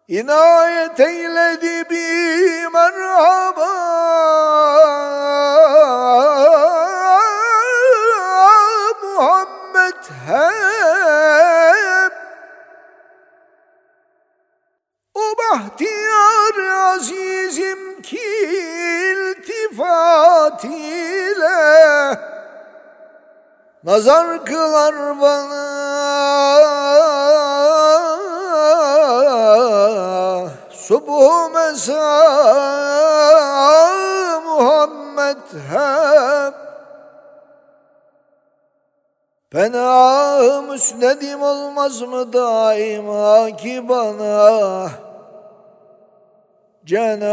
İnayet 0.08 1.00
eyledi 1.00 1.90
bir 1.90 2.68
merhaba. 2.74 3.70
Muhammed 9.04 10.04
hep 10.28 12.14
O 15.14 15.22
bahtiyar 15.38 16.56
azizim 16.94 18.02
ki 18.02 18.20
iltifat 19.12 20.64
ile 20.64 22.20
Nazar 23.84 24.46
kılar 24.46 25.22
bana 25.22 26.79
Subuh 30.90 31.54
mesa 31.54 32.10
Muhammed 34.42 35.46
hep 35.70 36.56
Fena 39.52 40.62
müsnedim 40.62 41.42
olmaz 41.42 42.02
mı 42.02 42.34
daima 42.34 43.58
ki 43.58 43.90
bana? 43.90 44.90
Cenab 46.86 47.30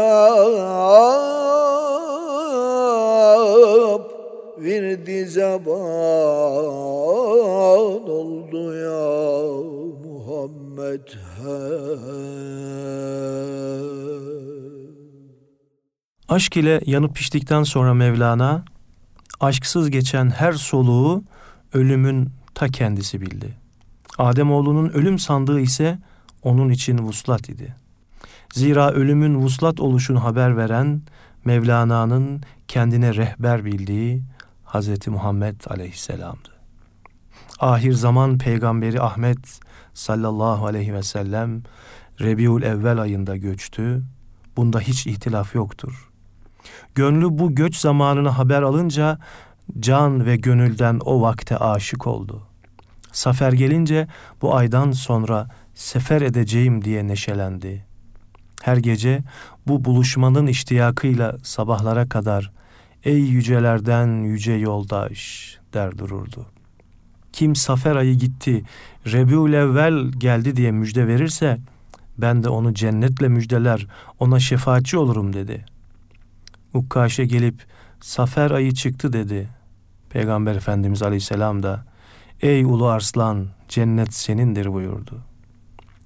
virdi 4.57 5.25
zaman 5.25 5.77
oldu 8.09 8.75
ya 8.75 9.56
Aşk 16.29 16.57
ile 16.57 16.81
yanıp 16.85 17.15
piştikten 17.15 17.63
sonra 17.63 17.93
Mevlana, 17.93 18.65
aşksız 19.39 19.89
geçen 19.89 20.29
her 20.29 20.53
soluğu 20.53 21.23
ölümün 21.73 22.29
ta 22.55 22.67
kendisi 22.67 23.21
bildi. 23.21 23.57
Ademoğlunun 24.17 24.89
ölüm 24.89 25.19
sandığı 25.19 25.59
ise 25.59 25.99
onun 26.43 26.69
için 26.69 26.97
vuslat 26.97 27.49
idi. 27.49 27.75
Zira 28.53 28.91
ölümün 28.91 29.35
vuslat 29.35 29.79
oluşunu 29.79 30.23
haber 30.23 30.57
veren 30.57 31.01
Mevlana'nın 31.45 32.41
kendine 32.67 33.15
rehber 33.15 33.65
bildiği 33.65 34.23
Hz. 34.65 35.07
Muhammed 35.07 35.61
aleyhisselamdı. 35.67 36.49
Ahir 37.59 37.93
zaman 37.93 38.37
peygamberi 38.37 39.01
Ahmet 39.01 39.59
sallallahu 39.97 40.65
aleyhi 40.65 40.93
ve 40.93 41.03
sellem 41.03 41.63
Rebiul 42.21 42.61
Evvel 42.61 43.01
ayında 43.01 43.37
göçtü. 43.37 44.03
Bunda 44.57 44.79
hiç 44.79 45.07
ihtilaf 45.07 45.55
yoktur. 45.55 46.09
Gönlü 46.95 47.37
bu 47.37 47.55
göç 47.55 47.77
zamanını 47.77 48.29
haber 48.29 48.61
alınca 48.61 49.19
can 49.79 50.25
ve 50.25 50.35
gönülden 50.35 50.99
o 51.05 51.21
vakte 51.21 51.57
aşık 51.57 52.07
oldu. 52.07 52.41
Safer 53.11 53.51
gelince 53.51 54.07
bu 54.41 54.55
aydan 54.55 54.91
sonra 54.91 55.49
sefer 55.75 56.21
edeceğim 56.21 56.85
diye 56.85 57.07
neşelendi. 57.07 57.85
Her 58.61 58.77
gece 58.77 59.23
bu 59.67 59.85
buluşmanın 59.85 60.47
iştiyakıyla 60.47 61.37
sabahlara 61.43 62.09
kadar 62.09 62.51
ey 63.03 63.19
yücelerden 63.19 64.23
yüce 64.23 64.53
yoldaş 64.53 65.57
der 65.73 65.97
dururdu. 65.97 66.56
Kim 67.37 67.55
Safer 67.55 67.95
ayı 67.95 68.15
gitti, 68.15 68.63
Rebiül 69.05 69.53
evvel 69.53 70.11
geldi 70.11 70.55
diye 70.55 70.71
müjde 70.71 71.07
verirse 71.07 71.59
ben 72.17 72.43
de 72.43 72.49
onu 72.49 72.73
cennetle 72.73 73.27
müjdeler, 73.27 73.87
ona 74.19 74.39
şefaatçi 74.39 74.97
olurum 74.97 75.33
dedi. 75.33 75.65
Ukkaşe 76.73 77.25
gelip 77.25 77.65
Safer 78.01 78.51
ayı 78.51 78.73
çıktı 78.73 79.13
dedi. 79.13 79.49
Peygamber 80.09 80.55
Efendimiz 80.55 81.03
Aleyhisselam 81.03 81.63
da 81.63 81.85
ey 82.41 82.63
ulu 82.63 82.87
arslan 82.87 83.47
cennet 83.69 84.13
senindir 84.13 84.73
buyurdu. 84.73 85.21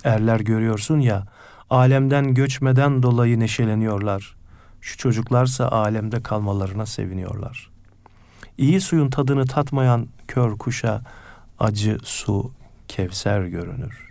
Erler 0.04 0.40
görüyorsun 0.40 1.00
ya 1.00 1.28
alemden 1.70 2.34
göçmeden 2.34 3.04
dolayı 3.04 3.40
neşeleniyorlar. 3.40 4.36
Şu 4.82 4.98
çocuklarsa 4.98 5.68
alemde 5.68 6.24
kalmalarına 6.24 6.86
seviniyorlar. 6.86 7.70
İyi 8.58 8.82
suyun 8.82 9.10
tadını 9.10 9.46
tatmayan 9.46 10.08
kör 10.28 10.58
kuşa 10.58 11.02
acı 11.62 11.98
su 12.04 12.52
kevser 12.88 13.44
görünür. 13.44 14.10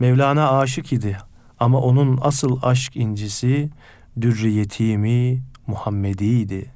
Mevlana 0.00 0.58
aşık 0.58 0.92
idi 0.92 1.18
ama 1.60 1.80
onun 1.80 2.18
asıl 2.22 2.58
aşk 2.62 2.96
incisi 2.96 3.70
dürriyetimi 4.20 5.42
Muhammedi'ydi. 5.66 6.70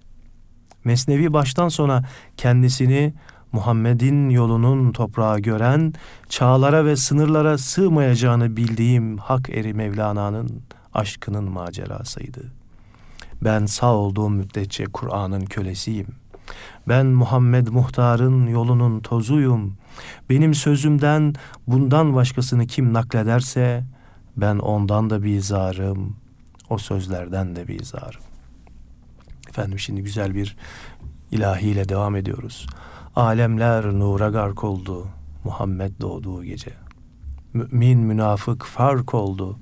Mesnevi 0.84 1.32
baştan 1.32 1.68
sona 1.68 2.04
kendisini 2.36 3.14
Muhammed'in 3.52 4.30
yolunun 4.30 4.92
toprağı 4.92 5.40
gören, 5.40 5.94
çağlara 6.28 6.84
ve 6.84 6.96
sınırlara 6.96 7.58
sığmayacağını 7.58 8.56
bildiğim 8.56 9.18
hak 9.18 9.50
eri 9.50 9.74
Mevlana'nın 9.74 10.62
aşkının 10.94 11.50
macerasıydı. 11.50 12.52
Ben 13.42 13.66
sağ 13.66 13.94
olduğum 13.94 14.30
müddetçe 14.30 14.84
Kur'an'ın 14.84 15.44
kölesiyim. 15.44 16.06
Ben 16.88 17.06
Muhammed 17.06 17.68
Muhtar'ın 17.68 18.46
yolunun 18.46 19.00
tozuyum. 19.00 19.76
Benim 20.30 20.54
sözümden 20.54 21.34
bundan 21.66 22.14
başkasını 22.14 22.66
kim 22.66 22.92
naklederse 22.92 23.84
ben 24.36 24.58
ondan 24.58 25.10
da 25.10 25.22
bizarım, 25.22 26.16
o 26.70 26.78
sözlerden 26.78 27.56
de 27.56 27.68
bizarım. 27.68 28.20
Efendim 29.48 29.78
şimdi 29.78 30.02
güzel 30.02 30.34
bir 30.34 30.56
ilahiyle 31.30 31.88
devam 31.88 32.16
ediyoruz. 32.16 32.66
Alemler 33.16 33.84
nura 33.84 34.28
gark 34.28 34.64
oldu 34.64 35.06
Muhammed 35.44 35.92
doğduğu 36.00 36.44
gece. 36.44 36.70
Mümin 37.52 37.98
münafık 37.98 38.64
fark 38.64 39.14
oldu 39.14 39.58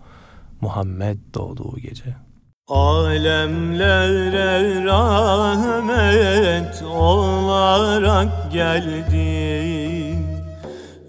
Muhammed 0.60 1.18
doğduğu 1.34 1.76
gece. 1.76 2.23
Alemlere 2.68 4.54
rahmet 4.84 6.82
olarak 6.82 8.52
geldin 8.52 10.26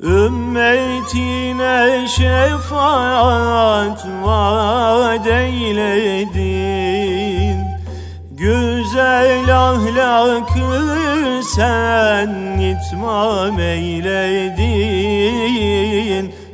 Ümmetine 0.02 2.08
şefaat 2.08 4.08
vaat 4.24 5.28
eyledin 5.28 6.96
Güzel 8.32 9.58
ahlakı 9.58 10.86
sen 11.56 12.60
itmam 12.60 13.60
eyledin. 13.60 14.76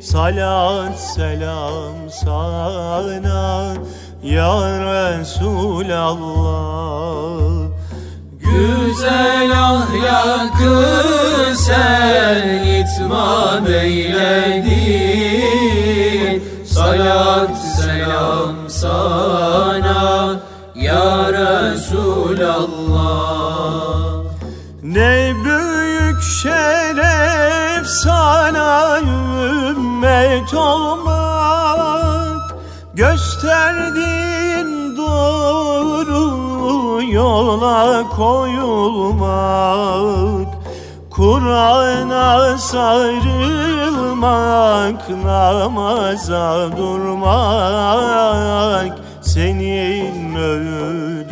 Salat 0.02 1.00
selam 1.00 2.10
sana 2.10 3.74
ya 4.24 4.54
Resulallah. 4.80 6.22
Güzel 8.40 9.52
ahlakı 9.52 10.86
sen 11.56 12.64
itmam 12.64 13.68
eyledin. 13.68 14.72
Salat 16.66 17.58
selam 17.58 18.70
sana 18.70 20.40
ya 20.76 21.34
Resulallah. 21.34 22.72
Ne 24.84 25.34
büyük 25.46 26.24
şeref 26.24 27.88
sana 27.88 29.00
ümmet 29.00 30.54
olmak 30.54 31.21
yola 37.52 38.04
koyulmak 38.16 39.28
Kur'an'a 41.10 42.58
sarılmak, 42.58 43.50
namaza 45.26 46.70
durmak 46.78 48.92
Senin 49.22 50.36
öğüdündür 50.36 51.32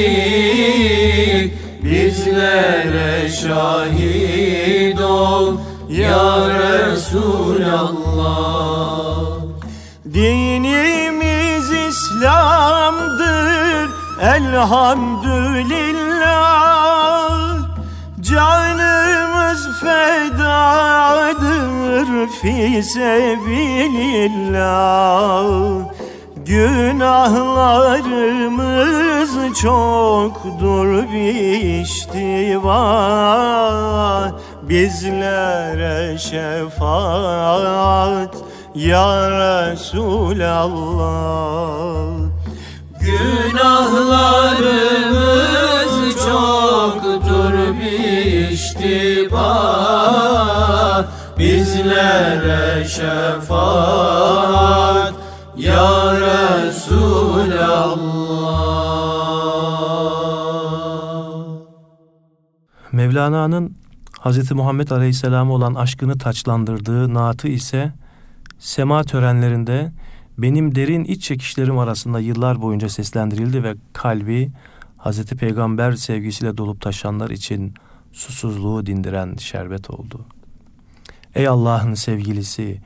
Bizlere 1.84 3.30
şahit 3.30 5.02
ol 5.02 5.58
ya 5.90 6.50
Resulallah. 6.50 7.98
Dinimiz 10.14 11.72
İslam'dır 11.90 13.90
elhamdülillah 14.22 17.17
Canımız 18.38 19.64
fedadır 19.80 21.30
fi 22.42 22.84
sebilillah. 22.84 23.48
Günahlarımız 26.46 27.18
çoktur 29.62 30.90
biştiva 31.14 32.78
Bizlere 34.62 36.18
şefaat 36.18 36.76
ya 38.76 39.32
Resulallah. 39.32 40.68
Günahlarımız 43.02 44.26
çoktur 46.26 47.47
biştiba 47.74 49.48
Bizlere 51.40 52.88
şefaat 52.88 54.48
ya 55.58 56.14
Resulallah 56.14 57.28
Mevlana'nın 62.92 63.76
Hz. 64.22 64.52
Muhammed 64.52 64.90
Aleyhisselam'a 64.90 65.54
olan 65.54 65.76
aşkını 65.76 66.18
taçlandırdığı 66.18 67.14
naatı 67.14 67.48
ise 67.48 67.94
sema 68.60 69.04
törenlerinde 69.04 69.92
benim 70.38 70.76
derin 70.76 71.04
iç 71.04 71.24
çekişlerim 71.24 71.78
arasında 71.78 72.20
yıllar 72.20 72.62
boyunca 72.62 72.90
seslendirildi 72.90 73.64
ve 73.64 73.76
kalbi 73.94 74.52
Hz. 74.98 75.26
Peygamber 75.26 75.92
sevgisiyle 75.92 76.58
dolup 76.58 76.82
taşanlar 76.82 77.30
için 77.30 77.74
susuzluğu 78.12 78.86
dindiren 78.86 79.36
şerbet 79.36 79.90
oldu. 79.90 80.26
Ey 81.36 81.48
Allah'ın 81.48 81.94
sevgilisi, 81.94 82.82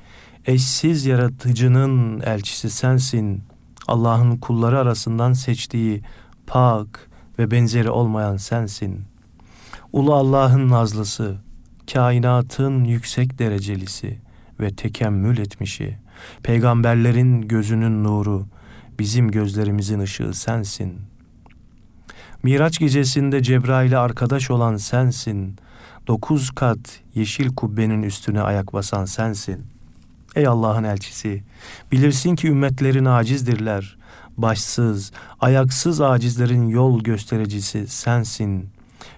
eşsiz 0.45 1.05
yaratıcının 1.05 2.19
elçisi 2.19 2.69
sensin. 2.69 3.43
Allah'ın 3.87 4.37
kulları 4.37 4.79
arasından 4.79 5.33
seçtiği 5.33 6.01
pak 6.47 7.09
ve 7.39 7.51
benzeri 7.51 7.89
olmayan 7.89 8.37
sensin. 8.37 9.03
Ulu 9.93 10.13
Allah'ın 10.13 10.69
nazlısı, 10.69 11.37
kainatın 11.93 12.83
yüksek 12.83 13.39
derecelisi 13.39 14.19
ve 14.59 14.75
tekemmül 14.75 15.37
etmişi, 15.37 15.97
peygamberlerin 16.43 17.41
gözünün 17.41 18.03
nuru, 18.03 18.47
bizim 18.99 19.31
gözlerimizin 19.31 19.99
ışığı 19.99 20.33
sensin. 20.33 21.10
Miraç 22.43 22.79
gecesinde 22.79 23.43
Cebrail'e 23.43 23.97
arkadaş 23.97 24.51
olan 24.51 24.77
sensin. 24.77 25.55
Dokuz 26.07 26.51
kat 26.51 26.79
yeşil 27.15 27.55
kubbenin 27.55 28.03
üstüne 28.03 28.41
ayak 28.41 28.73
basan 28.73 29.05
sensin. 29.05 29.65
Ey 30.35 30.47
Allah'ın 30.47 30.83
elçisi, 30.83 31.43
bilirsin 31.91 32.35
ki 32.35 32.47
ümmetlerin 32.47 33.05
acizdirler. 33.05 33.97
Başsız, 34.37 35.11
ayaksız 35.39 36.01
acizlerin 36.01 36.67
yol 36.67 37.03
göstericisi 37.03 37.87
sensin. 37.87 38.69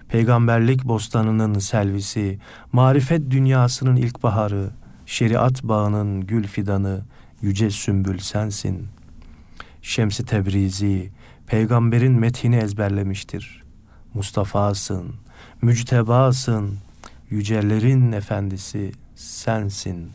Peygamberlik 0.08 0.84
bostanının 0.84 1.58
selvisi, 1.58 2.38
marifet 2.72 3.30
dünyasının 3.30 3.96
ilkbaharı, 3.96 4.70
şeriat 5.06 5.62
bağının 5.62 6.20
gül 6.20 6.46
fidanı, 6.46 7.02
yüce 7.42 7.70
sümbül 7.70 8.18
sensin. 8.18 8.88
Şemsi 9.82 10.24
Tebrizi, 10.24 11.10
peygamberin 11.46 12.12
metini 12.12 12.56
ezberlemiştir. 12.56 13.62
Mustafa'sın, 14.14 15.14
müctebasın, 15.62 16.78
yücelerin 17.30 18.12
efendisi 18.12 18.92
sensin. 19.16 20.10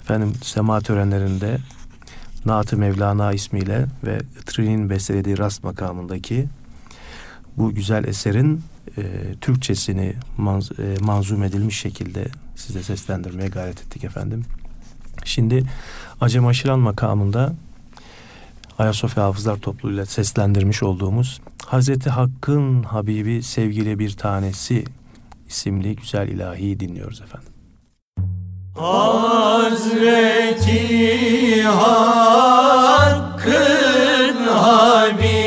Efendim 0.00 0.32
sema 0.42 0.80
törenlerinde 0.80 1.58
Naat-ı 2.44 2.76
Mevlana 2.76 3.32
ismiyle 3.32 3.86
ve 4.04 4.20
Itri'nin 4.42 4.90
bestelediği 4.90 5.38
rast 5.38 5.64
makamındaki 5.64 6.46
bu 7.56 7.74
güzel 7.74 8.04
eserin 8.04 8.62
e, 8.98 9.02
Türkçesini 9.40 10.14
manz, 10.36 10.70
e, 10.78 10.96
manzum 11.00 11.42
edilmiş 11.42 11.80
şekilde 11.80 12.28
size 12.56 12.82
seslendirmeye 12.82 13.48
gayret 13.48 13.80
ettik 13.80 14.04
efendim. 14.04 14.44
Şimdi 15.24 15.64
Acem 16.20 16.46
Aşiran 16.46 16.78
makamında 16.78 17.54
Ayasofya 18.78 19.24
Hafızlar 19.24 19.56
Topluluğu'yla 19.56 20.06
seslendirmiş 20.06 20.82
olduğumuz 20.82 21.40
Hazreti 21.66 22.10
Hakk'ın 22.10 22.82
Habibi 22.82 23.42
sevgili 23.42 23.98
bir 23.98 24.10
tanesi 24.10 24.84
isimli 25.48 25.96
güzel 25.96 26.28
ilahiyi 26.28 26.80
dinliyoruz 26.80 27.20
efendim. 27.20 27.52
Hazreti 29.54 30.42
Hakk'ın 31.62 33.26
Habibi 34.46 35.37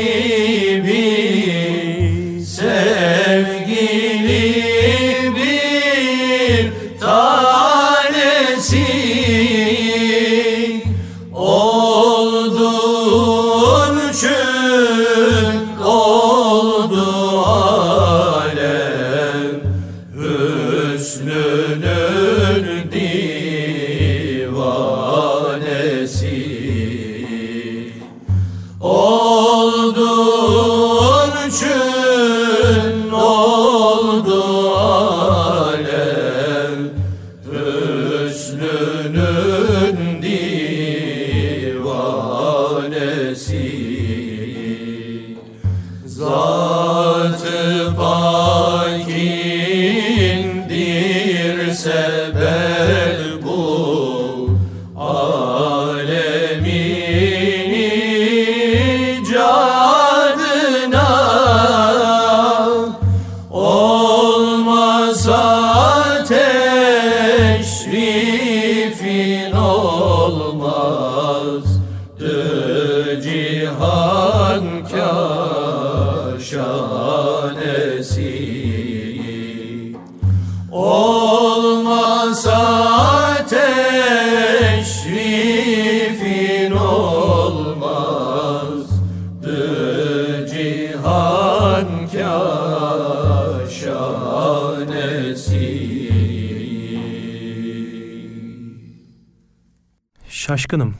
Şaşkınım. 100.72 100.94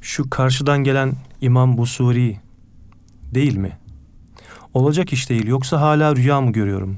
Şu 0.00 0.30
karşıdan 0.30 0.84
gelen 0.84 1.12
İmam 1.40 1.78
Busuri 1.78 2.36
değil 3.34 3.56
mi? 3.56 3.78
Olacak 4.74 5.12
iş 5.12 5.30
değil 5.30 5.46
yoksa 5.46 5.80
hala 5.80 6.16
rüya 6.16 6.40
mı 6.40 6.52
görüyorum? 6.52 6.96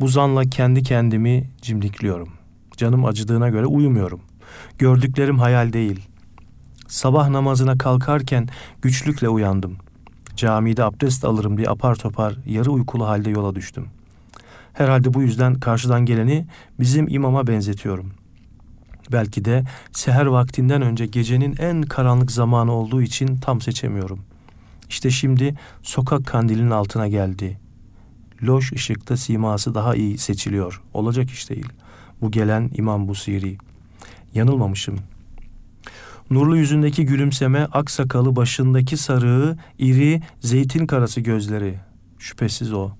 Bu 0.00 0.08
zanla 0.08 0.44
kendi 0.44 0.82
kendimi 0.82 1.50
cimrikliyorum. 1.62 2.28
Canım 2.76 3.04
acıdığına 3.04 3.48
göre 3.48 3.66
uyumuyorum. 3.66 4.20
Gördüklerim 4.78 5.38
hayal 5.38 5.72
değil. 5.72 6.00
Sabah 6.88 7.28
namazına 7.28 7.78
kalkarken 7.78 8.48
güçlükle 8.82 9.28
uyandım. 9.28 9.76
Camide 10.36 10.84
abdest 10.84 11.24
alırım 11.24 11.56
diye 11.56 11.68
apar 11.68 11.94
topar 11.94 12.34
yarı 12.46 12.70
uykulu 12.70 13.06
halde 13.06 13.30
yola 13.30 13.54
düştüm. 13.54 13.86
Herhalde 14.72 15.14
bu 15.14 15.22
yüzden 15.22 15.54
karşıdan 15.54 16.06
geleni 16.06 16.46
bizim 16.80 17.08
imama 17.08 17.46
benzetiyorum. 17.46 18.17
Belki 19.12 19.44
de 19.44 19.64
seher 19.92 20.26
vaktinden 20.26 20.82
önce 20.82 21.06
gecenin 21.06 21.56
en 21.58 21.82
karanlık 21.82 22.32
zamanı 22.32 22.72
olduğu 22.72 23.02
için 23.02 23.36
tam 23.36 23.60
seçemiyorum. 23.60 24.20
İşte 24.88 25.10
şimdi 25.10 25.54
sokak 25.82 26.26
kandilinin 26.26 26.70
altına 26.70 27.08
geldi. 27.08 27.58
Loş 28.42 28.72
ışıkta 28.72 29.16
siması 29.16 29.74
daha 29.74 29.94
iyi 29.94 30.18
seçiliyor. 30.18 30.82
Olacak 30.94 31.30
iş 31.30 31.50
değil. 31.50 31.68
Bu 32.20 32.30
gelen 32.30 32.70
İmam 32.74 33.08
Busiri. 33.08 33.58
Yanılmamışım. 34.34 34.98
Nurlu 36.30 36.56
yüzündeki 36.56 37.06
gülümseme, 37.06 37.68
ak 37.72 37.90
sakalı, 37.90 38.36
başındaki 38.36 38.96
sarığı, 38.96 39.56
iri, 39.78 40.22
zeytin 40.40 40.86
karası 40.86 41.20
gözleri. 41.20 41.74
Şüphesiz 42.18 42.72
o. 42.72 42.90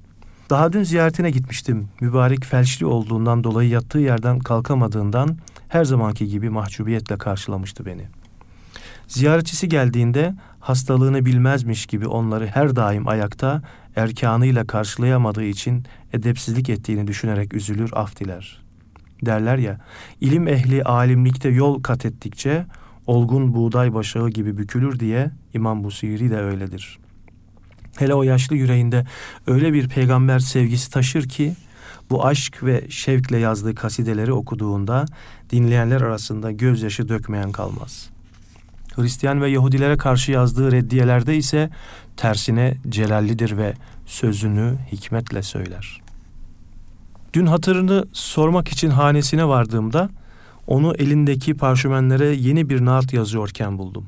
Daha 0.51 0.73
dün 0.73 0.83
ziyaretine 0.83 1.31
gitmiştim. 1.31 1.89
Mübarek 2.01 2.45
felçli 2.45 2.87
olduğundan 2.87 3.45
dolayı 3.45 3.69
yattığı 3.69 3.99
yerden 3.99 4.39
kalkamadığından 4.39 5.37
her 5.69 5.85
zamanki 5.85 6.29
gibi 6.29 6.51
mahcubiyetle 6.51 7.19
karşılamıştı 7.19 7.87
beni. 7.87 8.03
Ziyaretçisi 9.09 9.69
geldiğinde 9.69 10.35
hastalığını 10.61 11.25
bilmezmiş 11.25 11.87
gibi 11.87 12.07
onları 12.07 12.47
her 12.47 12.77
daim 12.77 13.09
ayakta 13.09 13.63
erkanıyla 13.97 14.67
karşılayamadığı 14.67 15.45
için 15.45 15.85
edepsizlik 16.13 16.69
ettiğini 16.69 17.07
düşünerek 17.07 17.55
üzülür 17.55 17.91
af 17.93 18.21
diler. 18.21 18.63
Derler 19.27 19.59
ya, 19.59 19.81
ilim 20.21 20.49
ehli 20.49 20.85
alimlikte 20.85 21.49
yol 21.49 21.83
kat 21.83 22.05
ettikçe 22.05 22.67
olgun 23.07 23.55
buğday 23.55 23.95
başağı 23.95 24.31
gibi 24.31 24.59
bükülür 24.59 25.01
diye 25.01 25.31
İmam 25.55 25.85
Busiri 25.85 26.31
de 26.31 26.41
öyledir. 26.41 26.99
Hele 27.97 28.15
o 28.15 28.23
yaşlı 28.23 28.57
yüreğinde 28.57 29.07
öyle 29.47 29.73
bir 29.73 29.89
peygamber 29.89 30.39
sevgisi 30.39 30.91
taşır 30.91 31.29
ki 31.29 31.55
bu 32.11 32.27
aşk 32.27 32.65
ve 32.65 32.85
şevkle 32.91 33.39
yazdığı 33.39 33.75
kasideleri 33.75 34.33
okuduğunda 34.33 35.07
dinleyenler 35.51 36.01
arasında 36.01 36.53
gözyaşı 36.53 37.09
dökmeyen 37.09 37.53
kalmaz. 37.53 38.11
Hristiyan 38.95 39.43
ve 39.43 39.51
Yahudilere 39.51 39.97
karşı 39.97 40.33
yazdığı 40.33 40.73
reddiyelerde 40.73 41.37
ise 41.37 41.71
tersine 42.17 42.77
celallidir 42.89 43.57
ve 43.57 43.75
sözünü 44.07 44.79
hikmetle 44.93 45.43
söyler. 45.43 46.01
Dün 47.35 47.47
hatırını 47.47 48.05
sormak 48.13 48.69
için 48.69 48.91
hanesine 48.91 49.49
vardığımda 49.49 50.11
onu 50.67 50.95
elindeki 50.99 51.55
parşömenlere 51.55 52.27
yeni 52.27 52.69
bir 52.69 52.85
naat 52.85 53.13
yazıyorken 53.13 53.79
buldum. 53.79 54.07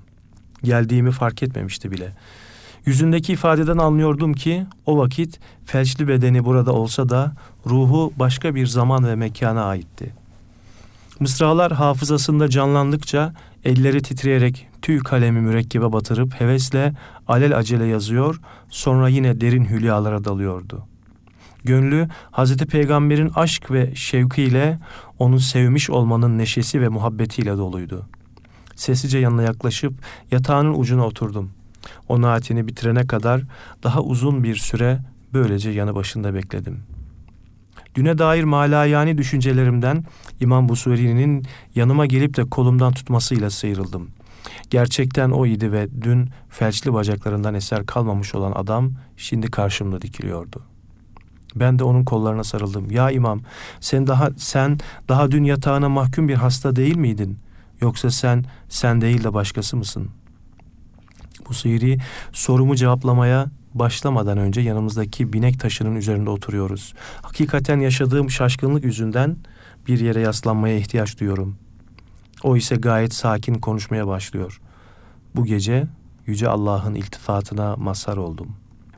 Geldiğimi 0.65 1.11
fark 1.11 1.43
etmemişti 1.43 1.91
bile. 1.91 2.13
Yüzündeki 2.87 3.33
ifadeden 3.33 3.79
anlıyordum 3.79 4.33
ki 4.33 4.67
o 4.87 4.99
vakit 4.99 5.41
felçli 5.65 6.09
bedeni 6.09 6.45
burada 6.45 6.73
olsa 6.73 7.09
da 7.09 7.33
ruhu 7.67 8.13
başka 8.17 8.55
bir 8.55 8.67
zaman 8.67 9.07
ve 9.07 9.15
mekana 9.15 9.65
aitti. 9.65 10.15
Mısralar 11.21 11.73
hafızasında 11.73 12.49
canlandıkça 12.49 13.35
elleri 13.65 14.03
titreyerek 14.03 14.67
tüy 14.83 14.99
kalemi 14.99 15.41
mürekkebe 15.41 15.93
batırıp 15.93 16.41
hevesle 16.41 16.93
alel 17.29 17.57
acele 17.57 17.85
yazıyor, 17.85 18.41
sonra 18.69 19.09
yine 19.09 19.41
derin 19.41 19.65
hülyalara 19.65 20.25
dalıyordu. 20.25 20.85
Gönlü 21.65 22.09
Hazreti 22.31 22.67
Peygamber'in 22.67 23.31
aşk 23.35 23.71
ve 23.71 23.95
şevkiyle 23.95 24.79
onu 25.19 25.41
sevmiş 25.41 25.91
olmanın 25.91 26.39
neşesi 26.39 26.81
ve 26.81 26.89
muhabbetiyle 26.89 27.57
doluydu. 27.57 28.07
Sessizce 28.77 29.19
yanına 29.19 29.43
yaklaşıp 29.43 29.93
yatağının 30.31 30.81
ucuna 30.81 31.07
oturdum. 31.07 31.51
O 32.09 32.23
naatini 32.23 32.69
bitirene 32.69 33.07
kadar 33.07 33.43
daha 33.83 34.01
uzun 34.01 34.45
bir 34.45 34.57
süre 34.57 34.99
böylece 35.33 35.71
yanı 35.71 35.95
başında 35.95 36.35
bekledim. 36.35 36.83
Düne 37.95 38.19
dair 38.19 38.45
malayani 38.45 39.19
düşüncelerimden 39.19 40.05
İmam 40.41 40.69
Busuri'nin 40.69 41.47
yanıma 41.75 42.07
gelip 42.07 42.37
de 42.37 42.45
kolumdan 42.45 42.93
tutmasıyla 42.93 43.51
sıyrıldım. 43.51 44.11
Gerçekten 44.71 45.31
o 45.31 45.47
idi 45.47 45.73
ve 45.73 45.89
dün 46.03 46.31
felçli 46.49 46.93
bacaklarından 46.93 47.55
eser 47.55 47.87
kalmamış 47.87 48.35
olan 48.35 48.53
adam 48.53 48.93
şimdi 49.17 49.51
karşımda 49.51 50.03
dikiliyordu. 50.03 50.63
Ben 51.57 51.79
de 51.79 51.85
onun 51.85 52.05
kollarına 52.05 52.45
sarıldım. 52.45 52.91
Ya 52.91 53.11
imam, 53.11 53.41
sen 53.81 54.07
daha 54.07 54.31
sen 54.37 54.79
daha 55.09 55.31
dün 55.31 55.45
yatağına 55.45 55.89
mahkum 55.89 56.29
bir 56.29 56.35
hasta 56.35 56.77
değil 56.77 56.97
miydin? 56.97 57.39
Yoksa 57.81 58.11
sen 58.11 58.45
sen 58.69 59.01
değil 59.01 59.25
de 59.25 59.35
başkası 59.35 59.77
mısın? 59.77 60.11
Bu 61.51 61.55
sihri 61.55 61.99
sorumu 62.33 62.77
cevaplamaya 62.77 63.47
başlamadan 63.75 64.39
önce 64.39 64.61
yanımızdaki 64.61 65.33
binek 65.33 65.61
taşının 65.61 65.97
üzerinde 65.97 66.31
oturuyoruz. 66.31 66.95
Hakikaten 67.23 67.81
yaşadığım 67.81 68.31
şaşkınlık 68.31 68.85
yüzünden 68.85 69.37
bir 69.89 70.01
yere 70.01 70.21
yaslanmaya 70.21 70.77
ihtiyaç 70.77 71.21
duyuyorum. 71.21 71.57
O 72.43 72.57
ise 72.57 72.77
gayet 72.77 73.15
sakin 73.15 73.55
konuşmaya 73.55 74.07
başlıyor. 74.07 74.61
Bu 75.37 75.45
gece 75.45 75.87
Yüce 76.27 76.49
Allah'ın 76.49 76.95
iltifatına 76.95 77.77
mazhar 77.77 78.17
oldum. 78.17 78.57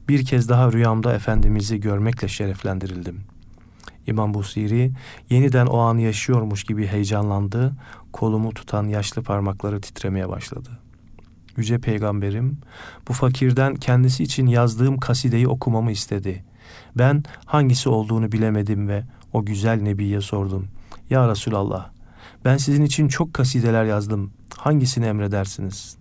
Bir 0.08 0.24
kez 0.24 0.48
daha 0.48 0.72
rüyamda 0.72 1.14
Efendimiz'i 1.14 1.80
görmekle 1.80 2.28
şereflendirildim. 2.28 3.20
İmam 4.06 4.34
Busiri 4.34 4.92
yeniden 5.30 5.66
o 5.66 5.78
anı 5.78 6.00
yaşıyormuş 6.00 6.64
gibi 6.64 6.86
heyecanlandı, 6.86 7.72
kolumu 8.12 8.54
tutan 8.54 8.88
yaşlı 8.88 9.22
parmakları 9.22 9.80
titremeye 9.80 10.28
başladı. 10.28 10.70
Yüce 11.56 11.78
Peygamberim 11.78 12.58
bu 13.08 13.12
fakirden 13.12 13.74
kendisi 13.74 14.22
için 14.22 14.46
yazdığım 14.46 14.98
kasideyi 14.98 15.48
okumamı 15.48 15.92
istedi. 15.92 16.44
Ben 16.98 17.24
hangisi 17.46 17.88
olduğunu 17.88 18.32
bilemedim 18.32 18.88
ve 18.88 19.04
o 19.32 19.44
güzel 19.44 19.82
Nebi'ye 19.82 20.20
sordum. 20.20 20.68
Ya 21.10 21.28
Resulallah 21.28 21.90
ben 22.44 22.56
sizin 22.56 22.84
için 22.84 23.08
çok 23.08 23.34
kasideler 23.34 23.84
yazdım. 23.84 24.32
Hangisini 24.56 25.06
emredersiniz? 25.06 25.96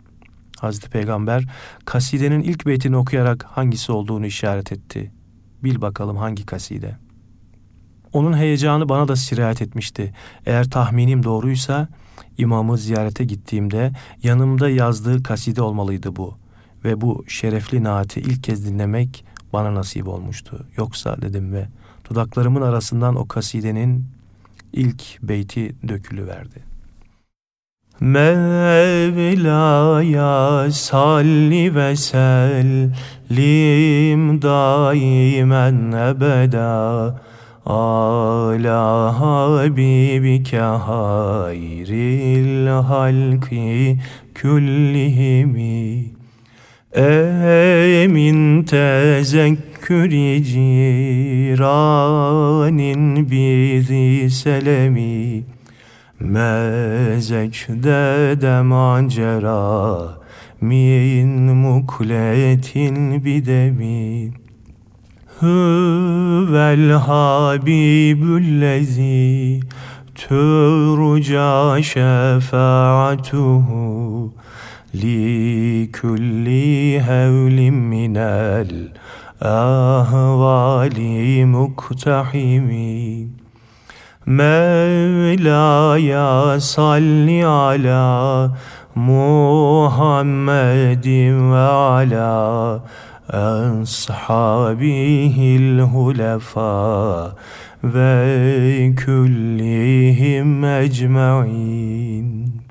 Hazreti 0.60 0.90
Peygamber 0.90 1.48
kasidenin 1.86 2.42
ilk 2.42 2.66
beytini 2.66 2.98
okuyarak 2.98 3.44
hangisi 3.44 3.92
olduğunu 3.92 4.26
işaret 4.26 4.72
etti. 4.72 5.12
Bil 5.64 5.82
bakalım 5.82 6.18
hangi 6.18 6.46
kaside. 6.46 6.98
Onun 8.14 8.38
heyecanı 8.38 8.90
bana 8.90 9.08
da 9.08 9.16
sirayet 9.16 9.62
etmişti. 9.62 10.14
Eğer 10.46 10.70
tahminim 10.70 11.24
doğruysa 11.24 11.88
imamı 12.38 12.78
ziyarete 12.78 13.24
gittiğimde 13.24 13.92
yanımda 14.24 14.70
yazdığı 14.70 15.24
kaside 15.24 15.62
olmalıydı 15.62 16.16
bu. 16.16 16.36
Ve 16.84 17.02
bu 17.02 17.26
şerefli 17.28 17.84
naati 17.84 18.20
ilk 18.20 18.44
kez 18.44 18.66
dinlemek 18.66 19.26
bana 19.54 19.76
nasip 19.76 20.08
olmuştu. 20.08 20.66
Yoksa 20.78 21.22
dedim 21.22 21.54
ve 21.54 21.68
dudaklarımın 22.10 22.62
arasından 22.62 23.16
o 23.16 23.28
kasidenin 23.28 24.06
ilk 24.74 25.22
beyti 25.24 25.76
dökülüverdi. 25.88 26.72
Mevla'ya 28.00 28.72
salli 30.72 31.76
ve 31.76 31.96
sellim 31.96 33.32
daimen 34.42 35.92
ebeda 35.92 37.22
ala 37.66 39.20
habibike 39.20 40.60
hayril 40.60 42.68
halki 42.68 43.98
küllihimi. 44.36 46.06
Emin 46.96 48.64
tezekkürü 48.64 50.44
ciranin 50.44 51.62
bizi 53.32 54.30
selemi. 54.30 55.44
Mezekde 56.20 57.92
de 58.42 58.62
macera 58.62 60.10
min 60.62 61.56
mukletin 61.56 63.26
bidemi 63.26 64.32
Hüvel 65.42 66.92
habibüllezi 66.92 67.60
turca 70.16 71.84
şefaatuhu 71.84 73.74
li 74.96 75.92
kulli 75.92 77.02
hevlim 77.02 77.76
minel 77.76 78.88
ahvali 79.42 81.46
muktahimi. 81.46 83.28
Mevlaya 84.26 85.30
salli 86.60 87.46
ala 87.46 88.58
Muhammedin 88.96 91.52
ve 91.52 91.58
ala 91.58 92.84
hulefa 95.80 97.36
ve 97.84 98.94
küllihim 98.98 100.64
ecmain. 100.64 102.62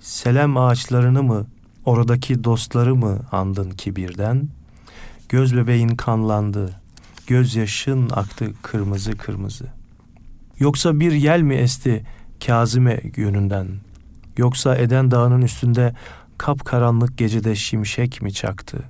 Selam 0.00 0.56
ağaçlarını 0.56 1.22
mı, 1.22 1.46
oradaki 1.84 2.44
dostları 2.44 2.94
mı 2.94 3.18
andın 3.32 3.70
ki 3.70 3.96
birden? 3.96 4.48
Göz 5.28 5.56
bebeğin 5.56 5.88
kanlandı, 5.88 6.70
gözyaşın 7.26 8.10
aktı 8.10 8.52
kırmızı 8.62 9.16
kırmızı.'' 9.16 9.80
Yoksa 10.60 11.00
bir 11.00 11.12
yel 11.12 11.40
mi 11.40 11.54
esti 11.54 12.04
Kazime 12.46 13.00
yönünden? 13.16 13.66
Yoksa 14.36 14.76
Eden 14.76 15.10
Dağı'nın 15.10 15.42
üstünde 15.42 15.94
kapkaranlık 16.38 17.18
gecede 17.18 17.54
şimşek 17.54 18.22
mi 18.22 18.32
çaktı? 18.32 18.84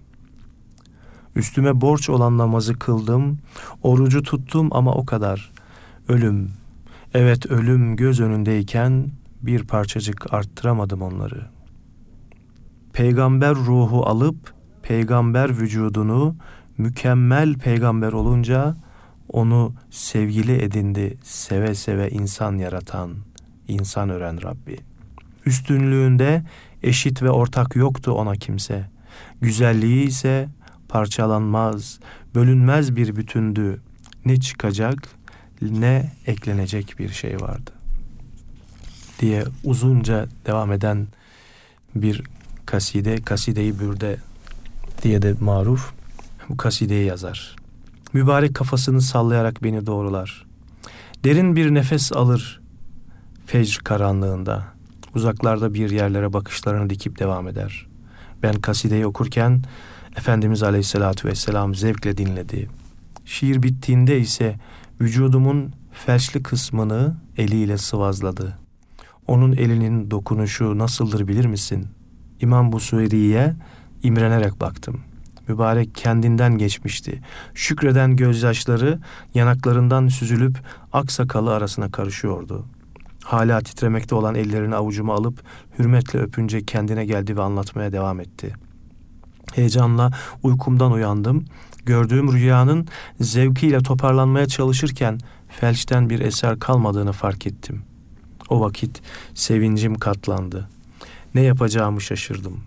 Üstüme 1.37 1.81
borç 1.81 2.09
olan 2.09 2.39
namazı 2.39 2.79
kıldım, 2.79 3.39
orucu 3.83 4.23
tuttum 4.23 4.69
ama 4.73 4.95
o 4.95 5.05
kadar. 5.05 5.53
Ölüm, 6.09 6.51
evet 7.15 7.47
ölüm 7.47 7.97
göz 7.97 8.21
önündeyken 8.21 9.09
bir 9.43 9.65
parçacık 9.65 10.35
arttıramadım 10.35 11.03
onları. 11.03 11.47
Peygamber 12.93 13.55
ruhu 13.55 14.07
alıp 14.07 14.55
peygamber 14.83 15.59
vücudunu 15.59 16.37
mükemmel 16.79 17.55
peygamber 17.55 18.13
olunca 18.13 18.77
onu 19.29 19.75
sevgili 19.91 20.63
edindi 20.63 21.17
seve 21.23 21.75
seve 21.75 22.11
insan 22.11 22.57
yaratan, 22.57 23.15
insan 23.69 24.11
ören 24.11 24.43
Rabbi. 24.43 24.79
Üstünlüğünde 25.47 26.43
eşit 26.83 27.23
ve 27.23 27.31
ortak 27.31 27.77
yoktu 27.77 28.13
ona 28.13 28.37
kimse. 28.37 28.91
Güzelliği 29.41 30.07
ise 30.07 30.49
parçalanmaz, 30.91 32.01
bölünmez 32.35 32.97
bir 32.97 33.17
bütündü. 33.17 33.81
Ne 34.25 34.41
çıkacak 34.41 35.09
ne 35.63 36.13
eklenecek 36.27 36.95
bir 36.99 37.09
şey 37.09 37.41
vardı. 37.41 37.71
Diye 39.21 39.45
uzunca 39.65 40.27
devam 40.47 40.73
eden 40.73 41.07
bir 41.95 42.23
kaside, 42.67 43.23
kasideyi 43.23 43.81
bürde 43.81 44.17
diye 45.03 45.23
de 45.23 45.35
maruf 45.41 45.93
bu 46.49 46.57
kasideyi 46.57 47.07
yazar. 47.07 47.57
Mübarek 48.13 48.55
kafasını 48.55 49.01
sallayarak 49.01 49.63
beni 49.63 49.87
doğrular. 49.87 50.47
Derin 51.25 51.57
bir 51.57 51.75
nefes 51.75 52.13
alır 52.13 52.61
fecr 53.47 53.79
karanlığında. 53.85 54.65
Uzaklarda 55.15 55.75
bir 55.75 55.91
yerlere 55.91 56.33
bakışlarını 56.33 56.91
dikip 56.91 57.19
devam 57.19 57.49
eder. 57.49 57.87
Ben 58.43 58.55
kasideyi 58.55 59.07
okurken 59.07 59.63
Efendimiz 60.17 60.63
Aleyhisselatü 60.63 61.29
Vesselam 61.29 61.75
zevkle 61.75 62.17
dinledi. 62.17 62.69
Şiir 63.25 63.63
bittiğinde 63.63 64.21
ise 64.21 64.57
Vücudumun 65.01 65.73
felçli 65.93 66.43
kısmını 66.43 67.17
eliyle 67.37 67.79
sıvazladı. 67.79 68.59
Onun 69.27 69.53
elinin 69.53 70.11
dokunuşu 70.11 70.79
nasıldır 70.79 71.29
bilir 71.29 71.45
misin? 71.45 71.89
İmam 72.41 72.73
Busuyri'ye 72.73 73.55
imrenerek 74.03 74.61
baktım. 74.61 75.01
Mübarek 75.49 75.95
kendinden 75.95 76.59
geçmişti. 76.59 77.23
Şükreden 77.55 78.17
gözyaşları 78.17 78.99
yanaklarından 79.35 80.09
süzülüp 80.09 80.59
aksakalı 80.93 81.55
arasına 81.55 81.91
karışıyordu. 81.91 82.65
Hala 83.25 83.61
titremekte 83.61 84.15
olan 84.15 84.35
ellerini 84.35 84.75
avucuma 84.75 85.15
alıp 85.15 85.43
hürmetle 85.79 86.19
öpünce 86.19 86.65
kendine 86.65 87.05
geldi 87.05 87.37
ve 87.37 87.43
anlatmaya 87.43 87.93
devam 87.93 88.21
etti. 88.21 88.55
Heyecanla 89.55 90.11
uykumdan 90.43 90.93
uyandım. 90.93 91.45
Gördüğüm 91.87 92.33
rüyanın 92.33 92.89
zevkiyle 93.21 93.83
toparlanmaya 93.83 94.47
çalışırken 94.47 95.19
felçten 95.49 96.11
bir 96.11 96.21
eser 96.21 96.59
kalmadığını 96.59 97.13
fark 97.13 97.47
ettim. 97.47 97.83
O 98.49 98.61
vakit 98.61 99.03
sevincim 99.35 99.95
katlandı. 99.95 100.69
Ne 101.35 101.41
yapacağımı 101.41 102.01
şaşırdım. 102.01 102.61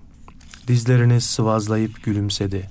Dizlerini 0.68 1.22
sıvazlayıp 1.22 2.04
gülümsedi. 2.04 2.70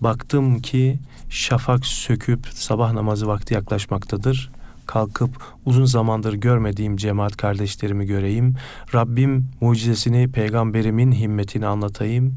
Baktım 0.00 0.60
ki 0.60 0.98
şafak 1.30 1.86
söküp 1.86 2.46
sabah 2.50 2.92
namazı 2.92 3.26
vakti 3.26 3.54
yaklaşmaktadır. 3.54 4.50
Kalkıp 4.86 5.30
uzun 5.64 5.84
zamandır 5.84 6.34
görmediğim 6.34 6.96
cemaat 6.96 7.36
kardeşlerimi 7.36 8.06
göreyim. 8.06 8.54
Rabbim 8.94 9.48
mucizesini 9.60 10.32
peygamberimin 10.32 11.12
himmetini 11.12 11.66
anlatayım 11.66 12.34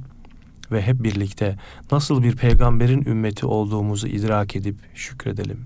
ve 0.71 0.81
hep 0.81 1.03
birlikte 1.03 1.55
nasıl 1.91 2.23
bir 2.23 2.35
peygamberin 2.35 3.05
ümmeti 3.05 3.45
olduğumuzu 3.45 4.07
idrak 4.07 4.55
edip 4.55 4.75
şükredelim. 4.95 5.65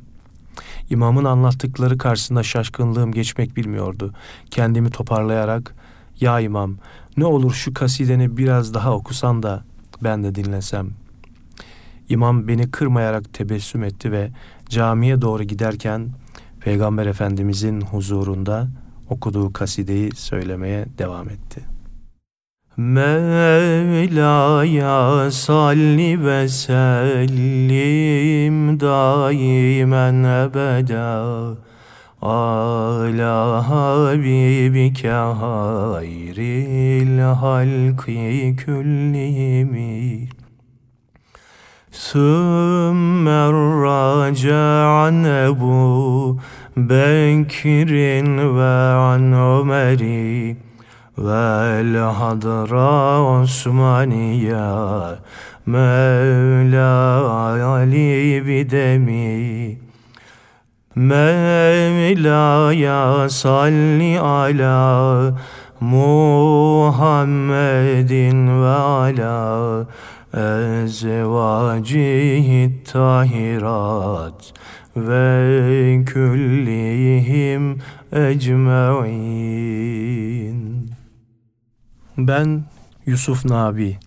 İmamın 0.89 1.25
anlattıkları 1.25 1.97
karşısında 1.97 2.43
şaşkınlığım 2.43 3.11
geçmek 3.11 3.57
bilmiyordu. 3.57 4.13
Kendimi 4.49 4.89
toparlayarak 4.89 5.75
ya 6.19 6.39
imam 6.39 6.77
ne 7.17 7.25
olur 7.25 7.53
şu 7.53 7.73
kasideni 7.73 8.37
biraz 8.37 8.73
daha 8.73 8.93
okusan 8.93 9.43
da 9.43 9.63
ben 10.03 10.23
de 10.23 10.35
dinlesem. 10.35 10.89
İmam 12.09 12.47
beni 12.47 12.71
kırmayarak 12.71 13.33
tebessüm 13.33 13.83
etti 13.83 14.11
ve 14.11 14.31
camiye 14.69 15.21
doğru 15.21 15.43
giderken 15.43 16.09
Peygamber 16.59 17.05
Efendimizin 17.05 17.81
huzurunda 17.81 18.67
okuduğu 19.09 19.53
kasideyi 19.53 20.15
söylemeye 20.15 20.85
devam 20.97 21.29
etti. 21.29 21.70
Mevlaya 22.80 24.20
salli 25.30 26.24
ve 26.24 26.48
sellim 26.48 27.36
daimen 28.80 30.24
ebeda 30.24 31.56
ala 32.22 33.68
habibike 33.70 35.08
hayril 35.40 37.20
halki 37.40 38.56
küllimi 38.56 40.28
ثم 42.12 43.28
الراجع 43.28 44.84
عن 45.00 45.26
أبو 45.26 46.36
بكر 46.76 47.92
وعن 48.58 49.34
vel 51.25 51.93
hadra 52.19 53.21
Osmaniye 53.41 54.67
Mevla 55.65 56.93
Ali 57.77 58.41
bidemi 58.45 59.77
Mevla 60.95 62.73
ya 62.73 63.29
salli 63.29 64.19
ala 64.19 65.37
Muhammedin 65.79 67.41
ve 68.61 68.67
ala 68.67 69.87
ezvacihi 70.83 72.03
tahirat 72.83 74.53
ve 74.95 76.03
küllihim 76.05 77.81
ecmain. 78.11 79.51
Ben 82.27 82.63
Yusuf 83.05 83.45
Nabi, 83.45 83.97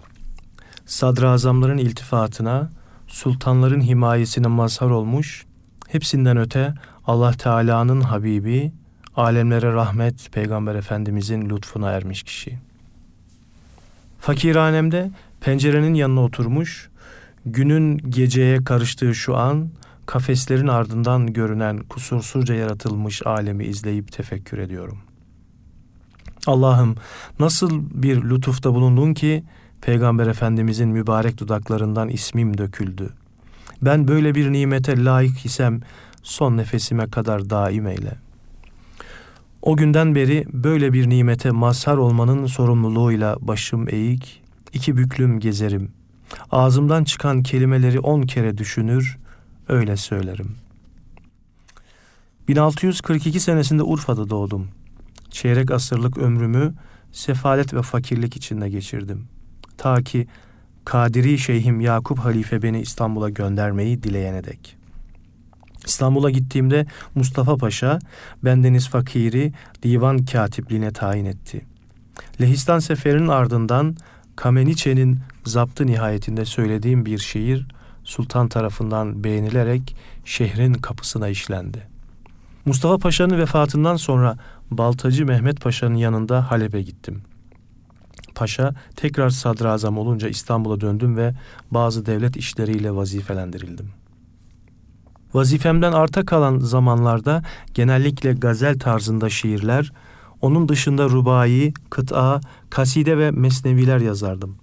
sadrazamların 0.86 1.78
iltifatına, 1.78 2.70
sultanların 3.06 3.80
himayesine 3.80 4.46
mazhar 4.46 4.90
olmuş, 4.90 5.46
hepsinden 5.88 6.36
öte 6.36 6.74
Allah 7.06 7.32
Teala'nın 7.32 8.00
Habibi, 8.00 8.72
alemlere 9.16 9.72
rahmet 9.72 10.32
Peygamber 10.32 10.74
Efendimizin 10.74 11.50
lütfuna 11.50 11.90
ermiş 11.90 12.22
kişi. 12.22 12.58
Fakirhanemde 14.20 15.10
Pencerenin 15.40 15.94
yanına 15.94 16.20
oturmuş, 16.20 16.90
günün 17.46 17.98
geceye 17.98 18.64
karıştığı 18.64 19.14
şu 19.14 19.36
an 19.36 19.68
kafeslerin 20.06 20.68
ardından 20.68 21.32
görünen 21.32 21.78
kusursuzca 21.78 22.54
yaratılmış 22.54 23.26
alemi 23.26 23.64
izleyip 23.64 24.12
tefekkür 24.12 24.58
ediyorum. 24.58 24.98
Allah'ım 26.46 26.96
nasıl 27.38 27.82
bir 27.90 28.22
lütufta 28.22 28.74
bulundun 28.74 29.14
ki 29.14 29.44
Peygamber 29.80 30.26
Efendimizin 30.26 30.88
mübarek 30.88 31.38
dudaklarından 31.38 32.08
ismim 32.08 32.58
döküldü. 32.58 33.10
Ben 33.82 34.08
böyle 34.08 34.34
bir 34.34 34.52
nimete 34.52 35.04
layık 35.04 35.46
isem 35.46 35.80
son 36.22 36.56
nefesime 36.56 37.06
kadar 37.06 37.50
daim 37.50 37.86
eyle. 37.86 38.12
O 39.62 39.76
günden 39.76 40.14
beri 40.14 40.44
böyle 40.52 40.92
bir 40.92 41.10
nimete 41.10 41.50
mazhar 41.50 41.96
olmanın 41.96 42.46
sorumluluğuyla 42.46 43.36
başım 43.40 43.86
eğik, 43.88 44.42
iki 44.72 44.96
büklüm 44.96 45.40
gezerim. 45.40 45.90
Ağzımdan 46.50 47.04
çıkan 47.04 47.42
kelimeleri 47.42 48.00
on 48.00 48.22
kere 48.22 48.58
düşünür, 48.58 49.18
öyle 49.68 49.96
söylerim. 49.96 50.56
1642 52.48 53.40
senesinde 53.40 53.82
Urfa'da 53.82 54.30
doğdum. 54.30 54.68
Çeyrek 55.34 55.70
asırlık 55.70 56.18
ömrümü 56.18 56.74
sefalet 57.12 57.74
ve 57.74 57.82
fakirlik 57.82 58.36
içinde 58.36 58.68
geçirdim. 58.68 59.24
Ta 59.76 60.02
ki 60.02 60.26
Kadiri 60.84 61.38
Şeyhim 61.38 61.80
Yakup 61.80 62.18
Halife 62.18 62.62
beni 62.62 62.80
İstanbul'a 62.80 63.30
göndermeyi 63.30 64.02
dileyene 64.02 64.44
dek. 64.44 64.76
İstanbul'a 65.86 66.30
gittiğimde 66.30 66.86
Mustafa 67.14 67.56
Paşa 67.56 67.98
bendeniz 68.44 68.88
fakiri 68.88 69.52
divan 69.82 70.24
katipliğine 70.24 70.92
tayin 70.92 71.24
etti. 71.24 71.64
Lehistan 72.40 72.78
seferinin 72.78 73.28
ardından 73.28 73.96
Kameniçe'nin 74.36 75.20
zaptı 75.44 75.86
nihayetinde 75.86 76.44
söylediğim 76.44 77.06
bir 77.06 77.18
şiir 77.18 77.66
sultan 78.04 78.48
tarafından 78.48 79.24
beğenilerek 79.24 79.96
şehrin 80.24 80.74
kapısına 80.74 81.28
işlendi. 81.28 81.94
Mustafa 82.66 82.98
Paşa'nın 82.98 83.38
vefatından 83.38 83.96
sonra 83.96 84.36
Baltacı 84.78 85.26
Mehmet 85.26 85.60
Paşa'nın 85.60 85.94
yanında 85.94 86.50
Halep'e 86.50 86.82
gittim. 86.82 87.22
Paşa 88.34 88.74
tekrar 88.96 89.30
sadrazam 89.30 89.98
olunca 89.98 90.28
İstanbul'a 90.28 90.80
döndüm 90.80 91.16
ve 91.16 91.34
bazı 91.70 92.06
devlet 92.06 92.36
işleriyle 92.36 92.94
vazifelendirildim. 92.94 93.90
Vazifemden 95.34 95.92
arta 95.92 96.24
kalan 96.24 96.58
zamanlarda 96.58 97.42
genellikle 97.74 98.32
gazel 98.32 98.78
tarzında 98.78 99.30
şiirler, 99.30 99.92
onun 100.40 100.68
dışında 100.68 101.04
rubai, 101.04 101.72
kıta, 101.90 102.40
kaside 102.70 103.18
ve 103.18 103.30
mesneviler 103.30 103.98
yazardım. 103.98 104.56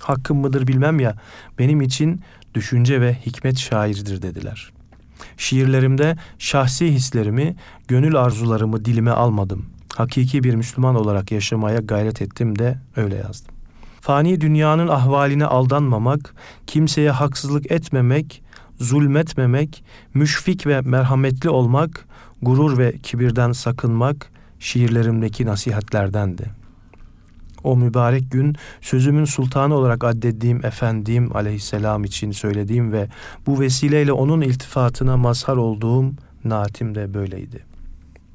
Hakkım 0.00 0.38
mıdır 0.38 0.66
bilmem 0.66 1.00
ya, 1.00 1.16
benim 1.58 1.80
için 1.80 2.20
düşünce 2.54 3.00
ve 3.00 3.14
hikmet 3.14 3.58
şairidir 3.58 4.22
dediler. 4.22 4.75
Şiirlerimde 5.36 6.16
şahsi 6.38 6.92
hislerimi, 6.92 7.56
gönül 7.88 8.16
arzularımı 8.16 8.84
dilime 8.84 9.10
almadım. 9.10 9.66
Hakiki 9.96 10.44
bir 10.44 10.54
Müslüman 10.54 10.94
olarak 10.94 11.32
yaşamaya 11.32 11.78
gayret 11.78 12.22
ettim 12.22 12.58
de 12.58 12.78
öyle 12.96 13.16
yazdım. 13.16 13.54
Fani 14.00 14.40
dünyanın 14.40 14.88
ahvaline 14.88 15.46
aldanmamak, 15.46 16.34
kimseye 16.66 17.10
haksızlık 17.10 17.72
etmemek, 17.72 18.42
zulmetmemek, 18.80 19.84
müşfik 20.14 20.66
ve 20.66 20.80
merhametli 20.80 21.50
olmak, 21.50 22.04
gurur 22.42 22.78
ve 22.78 22.98
kibirden 22.98 23.52
sakınmak, 23.52 24.30
şiirlerimdeki 24.58 25.46
nasihatlerdendi. 25.46 26.65
O 27.66 27.76
mübarek 27.76 28.30
gün 28.30 28.56
sözümün 28.80 29.24
sultanı 29.24 29.74
olarak 29.74 30.04
addettiğim 30.04 30.66
Efendim 30.66 31.36
aleyhisselam 31.36 32.04
için 32.04 32.32
söylediğim 32.32 32.92
ve 32.92 33.08
bu 33.46 33.60
vesileyle 33.60 34.12
onun 34.12 34.40
iltifatına 34.40 35.16
mazhar 35.16 35.56
olduğum 35.56 36.12
naatim 36.44 36.94
de 36.94 37.14
böyleydi. 37.14 37.64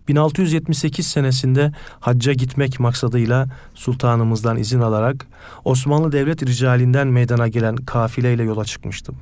1678 0.08 1.08
senesinde 1.08 1.72
hacca 2.00 2.34
gitmek 2.34 2.80
maksadıyla 2.80 3.48
sultanımızdan 3.76 4.58
izin 4.58 4.80
alarak 4.80 5.28
Osmanlı 5.66 6.12
Devlet 6.12 6.44
ricalinden 6.44 7.08
meydana 7.08 7.48
gelen 7.48 7.76
kafileyle 7.76 8.44
yola 8.44 8.66
çıkmıştım. 8.66 9.16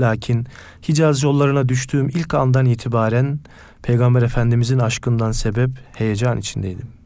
Lakin 0.00 0.46
Hicaz 0.88 1.22
yollarına 1.22 1.68
düştüğüm 1.68 2.08
ilk 2.08 2.34
andan 2.34 2.66
itibaren 2.66 3.38
Peygamber 3.82 4.22
Efendimizin 4.22 4.78
aşkından 4.78 5.32
sebep 5.32 5.70
heyecan 5.92 6.38
içindeydim. 6.38 7.01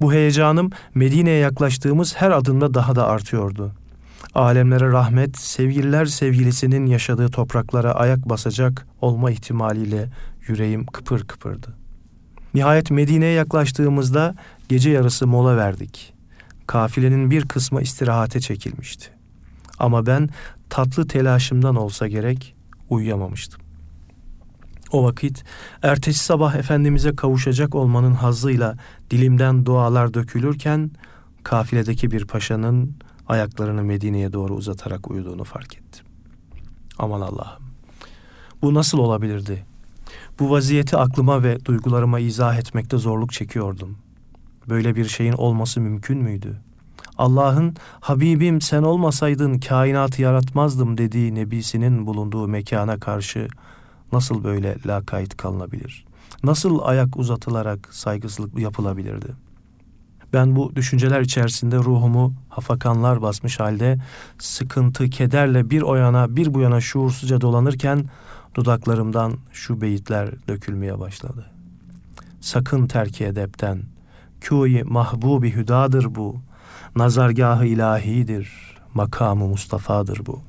Bu 0.00 0.12
heyecanım 0.12 0.70
Medine'ye 0.94 1.38
yaklaştığımız 1.38 2.16
her 2.16 2.30
adımda 2.30 2.74
daha 2.74 2.96
da 2.96 3.06
artıyordu. 3.06 3.72
Alemlere 4.34 4.92
rahmet, 4.92 5.38
sevgililer 5.38 6.06
sevgilisinin 6.06 6.86
yaşadığı 6.86 7.28
topraklara 7.28 7.92
ayak 7.92 8.28
basacak 8.28 8.86
olma 9.00 9.30
ihtimaliyle 9.30 10.08
yüreğim 10.48 10.86
kıpır 10.86 11.24
kıpırdı. 11.24 11.76
Nihayet 12.54 12.90
Medine'ye 12.90 13.32
yaklaştığımızda 13.32 14.34
gece 14.68 14.90
yarısı 14.90 15.26
mola 15.26 15.56
verdik. 15.56 16.14
Kafilenin 16.66 17.30
bir 17.30 17.48
kısmı 17.48 17.82
istirahate 17.82 18.40
çekilmişti. 18.40 19.10
Ama 19.78 20.06
ben 20.06 20.28
tatlı 20.70 21.08
telaşımdan 21.08 21.76
olsa 21.76 22.08
gerek 22.08 22.54
uyuyamamıştım. 22.88 23.67
O 24.92 25.04
vakit 25.04 25.44
ertesi 25.82 26.24
sabah 26.24 26.54
Efendimiz'e 26.54 27.16
kavuşacak 27.16 27.74
olmanın 27.74 28.14
hazzıyla 28.14 28.76
dilimden 29.10 29.66
dualar 29.66 30.14
dökülürken 30.14 30.90
kafiledeki 31.42 32.10
bir 32.10 32.24
paşanın 32.24 32.94
ayaklarını 33.28 33.84
Medine'ye 33.84 34.32
doğru 34.32 34.54
uzatarak 34.54 35.10
uyuduğunu 35.10 35.44
fark 35.44 35.76
ettim. 35.76 36.06
Aman 36.98 37.20
Allah'ım. 37.20 37.62
Bu 38.62 38.74
nasıl 38.74 38.98
olabilirdi? 38.98 39.64
Bu 40.38 40.50
vaziyeti 40.50 40.96
aklıma 40.96 41.42
ve 41.42 41.64
duygularıma 41.64 42.18
izah 42.18 42.58
etmekte 42.58 42.98
zorluk 42.98 43.32
çekiyordum. 43.32 43.98
Böyle 44.68 44.96
bir 44.96 45.04
şeyin 45.04 45.32
olması 45.32 45.80
mümkün 45.80 46.18
müydü? 46.18 46.56
Allah'ın 47.18 47.76
Habibim 48.00 48.60
sen 48.60 48.82
olmasaydın 48.82 49.58
kainatı 49.58 50.22
yaratmazdım 50.22 50.98
dediği 50.98 51.34
nebisinin 51.34 52.06
bulunduğu 52.06 52.48
mekana 52.48 53.00
karşı 53.00 53.48
nasıl 54.12 54.44
böyle 54.44 54.76
lakayt 54.86 55.36
kalınabilir? 55.36 56.04
Nasıl 56.44 56.78
ayak 56.82 57.16
uzatılarak 57.16 57.88
saygısızlık 57.94 58.58
yapılabilirdi? 58.58 59.32
Ben 60.32 60.56
bu 60.56 60.76
düşünceler 60.76 61.20
içerisinde 61.20 61.76
ruhumu 61.76 62.34
hafakanlar 62.48 63.22
basmış 63.22 63.60
halde 63.60 63.98
sıkıntı, 64.38 65.10
kederle 65.10 65.70
bir 65.70 65.82
o 65.82 65.94
yana 65.94 66.36
bir 66.36 66.54
bu 66.54 66.60
yana 66.60 66.80
şuursuzca 66.80 67.40
dolanırken 67.40 68.04
dudaklarımdan 68.54 69.32
şu 69.52 69.80
beyitler 69.80 70.30
dökülmeye 70.48 71.00
başladı. 71.00 71.50
Sakın 72.40 72.86
terki 72.86 73.24
edepten, 73.24 73.82
kûyi 74.40 74.84
mahbubi 74.84 75.54
hüdadır 75.54 76.14
bu, 76.14 76.36
nazargahı 76.96 77.66
ilahidir, 77.66 78.76
makamı 78.94 79.46
Mustafa'dır 79.46 80.26
bu. 80.26 80.47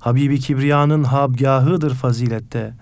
Habibi 0.00 0.40
Kibriya'nın 0.40 1.04
habgahıdır 1.04 1.94
fazilette, 1.94 2.74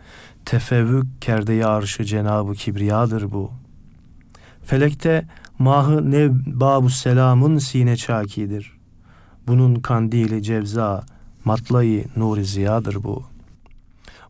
tefevvük 0.44 1.22
kerdeyi 1.22 1.66
arşı 1.66 2.04
Cenabı 2.04 2.54
Kibriya'dır 2.54 3.32
bu. 3.32 3.50
Felekte 4.64 5.26
mahı 5.58 6.10
nev 6.10 6.30
babu 6.46 6.90
selamın 6.90 7.58
sine 7.58 7.96
çakidir. 7.96 8.72
Bunun 9.46 9.74
kandili 9.74 10.42
cevza, 10.42 11.04
matlayı 11.44 12.04
nuri 12.16 12.44
ziyadır 12.44 13.02
bu. 13.02 13.22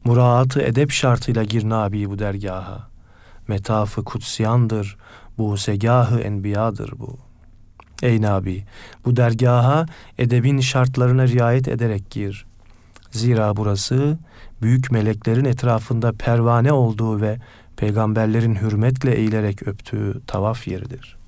Muraatı 0.05 0.62
edep 0.62 0.91
şartıyla 0.91 1.45
gir 1.45 1.68
nabi 1.68 2.11
bu 2.11 2.18
dergaha. 2.18 2.89
Metafı 3.49 4.05
kutsiyandır, 4.05 4.97
bu 5.39 5.57
segahı 5.57 6.20
enbiyadır 6.20 6.93
bu. 6.99 7.18
Ey 8.03 8.22
Nabi, 8.22 8.64
bu 9.05 9.16
dergaha 9.16 9.86
edebin 10.18 10.61
şartlarına 10.61 11.28
riayet 11.28 11.68
ederek 11.68 12.11
gir. 12.11 12.47
Zira 13.11 13.56
burası 13.56 14.18
büyük 14.62 14.90
meleklerin 14.90 15.44
etrafında 15.44 16.12
pervane 16.12 16.72
olduğu 16.72 17.20
ve 17.20 17.38
peygamberlerin 17.76 18.54
hürmetle 18.54 19.14
eğilerek 19.14 19.68
öptüğü 19.68 20.20
tavaf 20.26 20.68
yeridir. 20.68 21.18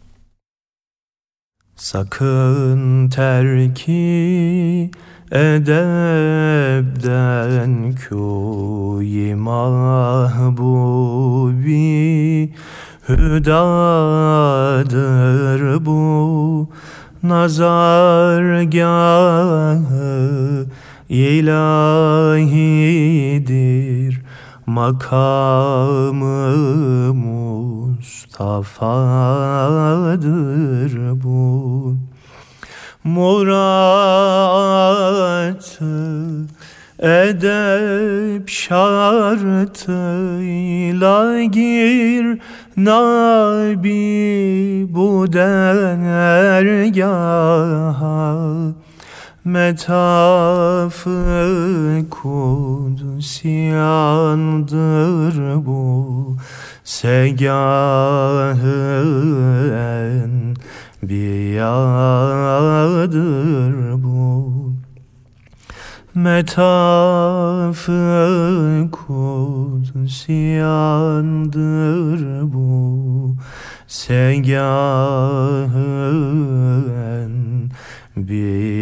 Sakın 1.76 3.08
terki 3.08 4.90
edebden 5.30 6.74
kûyi 8.08 9.34
mahbubi 9.34 10.80
hüdadır 13.08 14.50
bu 15.86 16.68
nazargahı 17.22 17.80
ilahidir 21.10 22.50
makamı 24.66 26.24
Mustafa'dır 27.14 28.52
bu. 31.22 31.96
Muratı 33.04 33.60
edep 36.98 38.48
şartıyla 38.48 39.82
gir 41.42 42.38
Nabi 42.76 43.86
bu 44.90 45.32
dergaha 45.32 46.80
Metafı 49.44 51.10
kudsiyandır 52.10 52.76
bu. 55.66 56.36
Segahı 56.84 58.60
enbiyadır 61.02 61.62
bu. 64.02 64.50
Metafı 66.14 67.18
kudsiyandır 68.92 70.32
bu. 72.52 73.36
Segahı 73.86 75.10
enbiyadır 78.20 78.72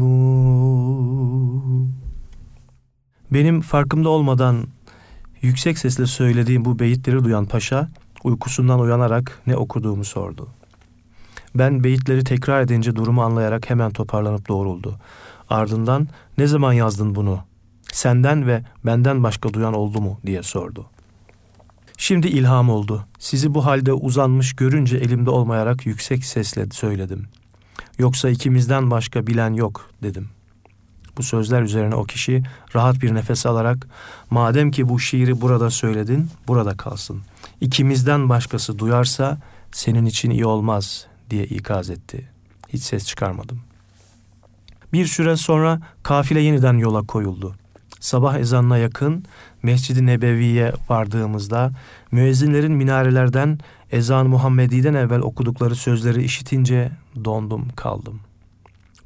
bu 0.00 0.08
Benim 3.32 3.60
farkımda 3.60 4.08
olmadan 4.08 4.66
yüksek 5.42 5.78
sesle 5.78 6.06
söylediğim 6.06 6.64
bu 6.64 6.78
beyitleri 6.78 7.24
duyan 7.24 7.44
paşa 7.44 7.88
uykusundan 8.24 8.80
uyanarak 8.80 9.42
ne 9.46 9.56
okuduğumu 9.56 10.04
sordu. 10.04 10.48
Ben 11.54 11.84
beyitleri 11.84 12.24
tekrar 12.24 12.62
edince 12.62 12.96
durumu 12.96 13.22
anlayarak 13.22 13.70
hemen 13.70 13.90
toparlanıp 13.90 14.48
doğruldu. 14.48 14.96
Ardından 15.50 16.08
ne 16.38 16.46
zaman 16.46 16.72
yazdın 16.72 17.14
bunu? 17.14 17.40
Senden 17.92 18.46
ve 18.46 18.62
benden 18.86 19.22
başka 19.22 19.52
duyan 19.52 19.74
oldu 19.74 20.00
mu 20.00 20.18
diye 20.26 20.42
sordu. 20.42 20.86
Şimdi 22.00 22.28
ilham 22.28 22.70
oldu. 22.70 23.04
Sizi 23.18 23.54
bu 23.54 23.66
halde 23.66 23.92
uzanmış 23.92 24.52
görünce 24.52 24.96
elimde 24.96 25.30
olmayarak 25.30 25.86
yüksek 25.86 26.24
sesle 26.24 26.66
söyledim. 26.70 27.26
Yoksa 27.98 28.28
ikimizden 28.28 28.90
başka 28.90 29.26
bilen 29.26 29.52
yok 29.52 29.90
dedim. 30.02 30.28
Bu 31.16 31.22
sözler 31.22 31.62
üzerine 31.62 31.94
o 31.94 32.04
kişi 32.04 32.42
rahat 32.74 33.02
bir 33.02 33.14
nefes 33.14 33.46
alarak 33.46 33.88
madem 34.30 34.70
ki 34.70 34.88
bu 34.88 35.00
şiiri 35.00 35.40
burada 35.40 35.70
söyledin 35.70 36.30
burada 36.48 36.76
kalsın. 36.76 37.22
İkimizden 37.60 38.28
başkası 38.28 38.78
duyarsa 38.78 39.38
senin 39.72 40.06
için 40.06 40.30
iyi 40.30 40.46
olmaz 40.46 41.06
diye 41.30 41.44
ikaz 41.44 41.90
etti. 41.90 42.28
Hiç 42.68 42.82
ses 42.82 43.06
çıkarmadım. 43.06 43.60
Bir 44.92 45.06
süre 45.06 45.36
sonra 45.36 45.80
kafile 46.02 46.40
yeniden 46.40 46.78
yola 46.78 47.02
koyuldu. 47.02 47.54
Sabah 48.00 48.38
ezanına 48.38 48.78
yakın 48.78 49.24
Mescid-i 49.62 50.06
Nebevi'ye 50.06 50.72
vardığımızda 50.88 51.70
müezzinlerin 52.12 52.72
minarelerden 52.72 53.58
ezan 53.90 54.26
Muhammedi'den 54.26 54.94
evvel 54.94 55.20
okudukları 55.20 55.74
sözleri 55.74 56.22
işitince 56.22 56.90
dondum 57.24 57.68
kaldım. 57.76 58.20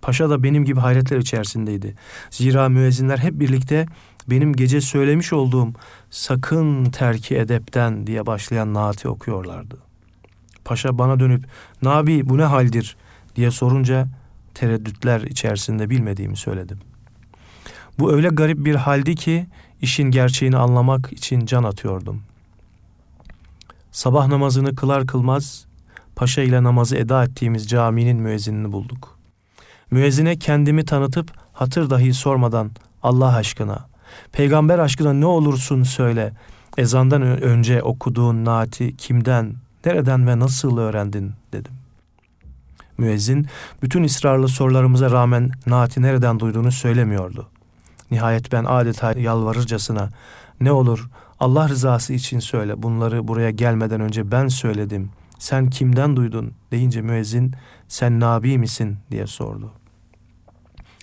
Paşa 0.03 0.31
da 0.31 0.43
benim 0.43 0.65
gibi 0.65 0.81
hayretler 0.81 1.19
içerisindeydi. 1.19 1.95
Zira 2.31 2.69
müezzinler 2.69 3.19
hep 3.19 3.41
birlikte 3.41 3.87
benim 4.31 4.53
gece 4.53 4.81
söylemiş 4.81 5.33
olduğum 5.33 5.73
sakın 6.11 6.85
terki 6.85 7.37
edepten 7.37 8.07
diye 8.07 8.27
başlayan 8.27 8.75
naati 8.75 9.09
okuyorlardı. 9.09 9.79
Paşa 10.65 10.99
bana 10.99 11.21
dönüp 11.21 11.45
Nabi 11.83 12.29
bu 12.29 12.39
ne 12.39 12.45
haldir 12.45 12.97
diye 13.37 13.51
sorunca 13.51 14.09
tereddütler 14.55 15.21
içerisinde 15.21 15.91
bilmediğimi 15.91 16.37
söyledim. 16.37 16.79
Bu 17.99 18.13
öyle 18.13 18.29
garip 18.29 18.65
bir 18.65 18.75
haldi 18.75 19.15
ki 19.15 19.47
işin 19.83 20.11
gerçeğini 20.11 20.57
anlamak 20.57 21.12
için 21.12 21.47
can 21.47 21.62
atıyordum. 21.62 22.22
Sabah 23.93 24.26
namazını 24.26 24.74
kılar 24.74 25.07
kılmaz 25.07 25.66
paşa 26.16 26.43
ile 26.43 26.62
namazı 26.62 26.97
eda 26.97 27.24
ettiğimiz 27.24 27.68
caminin 27.68 28.16
müezzinini 28.16 28.72
bulduk. 28.72 29.18
Müezzine 29.91 30.39
kendimi 30.39 30.85
tanıtıp 30.85 31.33
hatır 31.53 31.91
dahi 31.91 32.14
sormadan 32.14 32.70
Allah 33.03 33.37
aşkına, 33.37 33.87
peygamber 34.33 34.78
aşkına 34.78 35.12
ne 35.12 35.26
olursun 35.26 35.83
söyle. 35.83 36.33
Ezandan 36.78 37.22
önce 37.22 37.83
okuduğun 37.83 38.45
naati 38.45 38.97
kimden, 38.97 39.55
nereden 39.87 40.26
ve 40.26 40.39
nasıl 40.39 40.78
öğrendin 40.78 41.33
dedim. 41.53 41.72
Müezzin 42.99 43.47
bütün 43.83 44.05
ısrarlı 44.05 44.49
sorularımıza 44.49 45.11
rağmen 45.11 45.51
naati 45.66 46.03
nereden 46.03 46.41
duyduğunu 46.41 46.72
söylemiyordu. 46.72 47.49
Nihayet 48.13 48.53
ben 48.53 48.65
adeta 48.65 49.13
yalvarırcasına 49.13 50.11
ne 50.61 50.73
olur 50.73 51.09
Allah 51.41 51.69
rızası 51.69 52.13
için 52.13 52.39
söyle 52.39 52.83
bunları 52.83 53.29
buraya 53.29 53.51
gelmeden 53.51 54.01
önce 54.01 54.31
ben 54.31 54.49
söyledim. 54.49 55.11
Sen 55.39 55.71
kimden 55.71 56.17
duydun 56.17 56.53
deyince 56.73 57.01
müezzin 57.03 57.55
sen 57.89 58.21
Nabi 58.21 58.59
misin 58.59 58.99
diye 59.11 59.27
sordu. 59.27 59.73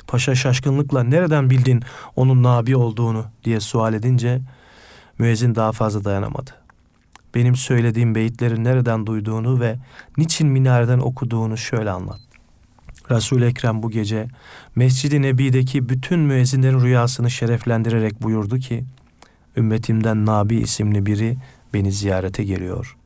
Paşa 0.08 0.36
şaşkınlıkla 0.36 1.04
nereden 1.04 1.50
bildin 1.50 1.84
onun 2.16 2.44
Nabi 2.44 2.76
olduğunu 2.76 3.26
diye 3.44 3.60
sual 3.60 3.94
edince 3.94 4.42
müezzin 5.20 5.56
daha 5.56 5.72
fazla 5.72 6.04
dayanamadı. 6.04 6.52
Benim 7.36 7.56
söylediğim 7.56 8.16
beyitleri 8.16 8.64
nereden 8.64 9.06
duyduğunu 9.06 9.60
ve 9.60 9.76
niçin 10.18 10.48
minareden 10.48 11.00
okuduğunu 11.00 11.58
şöyle 11.58 11.92
anlat. 11.92 12.29
Resul-i 13.12 13.46
Ekrem 13.46 13.84
bu 13.84 13.92
gece 13.92 14.28
Mescid-i 14.76 15.22
Nebi'deki 15.22 15.90
bütün 15.90 16.20
müezzinlerin 16.20 16.82
rüyasını 16.82 17.32
şereflendirerek 17.32 18.24
buyurdu 18.24 18.60
ki 18.60 18.84
ümmetimden 19.58 20.26
Nabi 20.26 20.56
isimli 20.56 21.06
biri 21.06 21.38
beni 21.74 21.92
ziyarete 21.92 22.44
geliyor. 22.44 22.98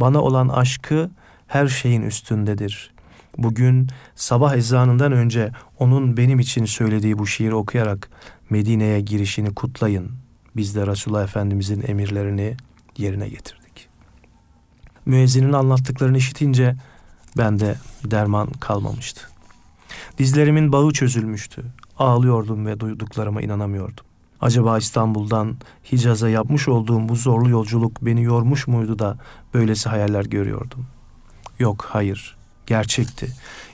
Bana 0.00 0.20
olan 0.20 0.48
aşkı 0.48 1.10
her 1.46 1.68
şeyin 1.68 2.02
üstündedir. 2.02 2.94
Bugün 3.38 3.88
sabah 4.14 4.56
ezanından 4.56 5.12
önce 5.12 5.52
onun 5.78 6.16
benim 6.16 6.38
için 6.40 6.64
söylediği 6.64 7.18
bu 7.18 7.26
şiiri 7.26 7.54
okuyarak 7.54 8.10
Medine'ye 8.50 9.00
girişini 9.00 9.54
kutlayın. 9.54 10.12
Biz 10.56 10.76
de 10.76 10.86
Resulullah 10.86 11.24
Efendimizin 11.24 11.84
emirlerini 11.86 12.56
yerine 12.98 13.28
getirdik. 13.28 13.88
Müezzinin 15.06 15.52
anlattıklarını 15.52 16.18
işitince 16.18 16.76
ben 17.38 17.60
de 17.60 17.74
derman 18.04 18.46
kalmamıştı. 18.46 19.33
Dizlerimin 20.18 20.72
bağı 20.72 20.92
çözülmüştü. 20.92 21.62
Ağlıyordum 21.98 22.66
ve 22.66 22.80
duyduklarıma 22.80 23.42
inanamıyordum. 23.42 24.04
Acaba 24.40 24.78
İstanbul'dan 24.78 25.56
Hicaz'a 25.92 26.28
yapmış 26.28 26.68
olduğum 26.68 27.08
bu 27.08 27.16
zorlu 27.16 27.50
yolculuk 27.50 28.02
beni 28.02 28.22
yormuş 28.22 28.66
muydu 28.66 28.98
da 28.98 29.18
böylesi 29.54 29.88
hayaller 29.88 30.24
görüyordum? 30.24 30.86
Yok, 31.58 31.88
hayır. 31.90 32.36
Gerçekti. 32.66 33.28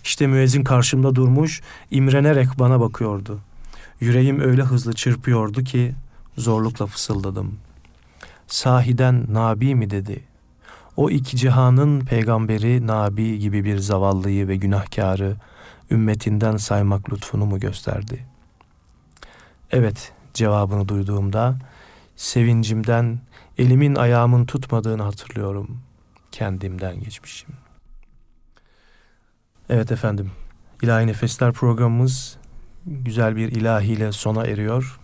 İşte 0.04 0.26
müezzin 0.26 0.64
karşımda 0.64 1.14
durmuş, 1.14 1.60
imrenerek 1.90 2.48
bana 2.58 2.80
bakıyordu. 2.80 3.38
Yüreğim 4.00 4.40
öyle 4.40 4.62
hızlı 4.62 4.92
çırpıyordu 4.92 5.64
ki 5.64 5.94
zorlukla 6.36 6.86
fısıldadım. 6.86 7.58
Sahiden 8.46 9.26
Nabi 9.32 9.74
mi 9.74 9.90
dedi. 9.90 10.24
O 10.96 11.10
iki 11.10 11.36
cihanın 11.36 12.00
peygamberi 12.00 12.86
Nabi 12.86 13.38
gibi 13.38 13.64
bir 13.64 13.78
zavallıyı 13.78 14.48
ve 14.48 14.56
günahkarı 14.56 15.36
ümmetinden 15.90 16.56
saymak 16.56 17.12
lütfunu 17.12 17.46
mu 17.46 17.60
gösterdi? 17.60 18.26
Evet 19.70 20.12
cevabını 20.34 20.88
duyduğumda 20.88 21.56
sevincimden 22.16 23.18
elimin 23.58 23.94
ayağımın 23.94 24.46
tutmadığını 24.46 25.02
hatırlıyorum. 25.02 25.80
Kendimden 26.32 27.00
geçmişim. 27.00 27.50
Evet 29.68 29.92
efendim. 29.92 30.30
İlahi 30.82 31.06
Nefesler 31.06 31.52
programımız 31.52 32.36
güzel 32.86 33.36
bir 33.36 33.52
ilahiyle 33.52 34.12
sona 34.12 34.46
eriyor. 34.46 35.00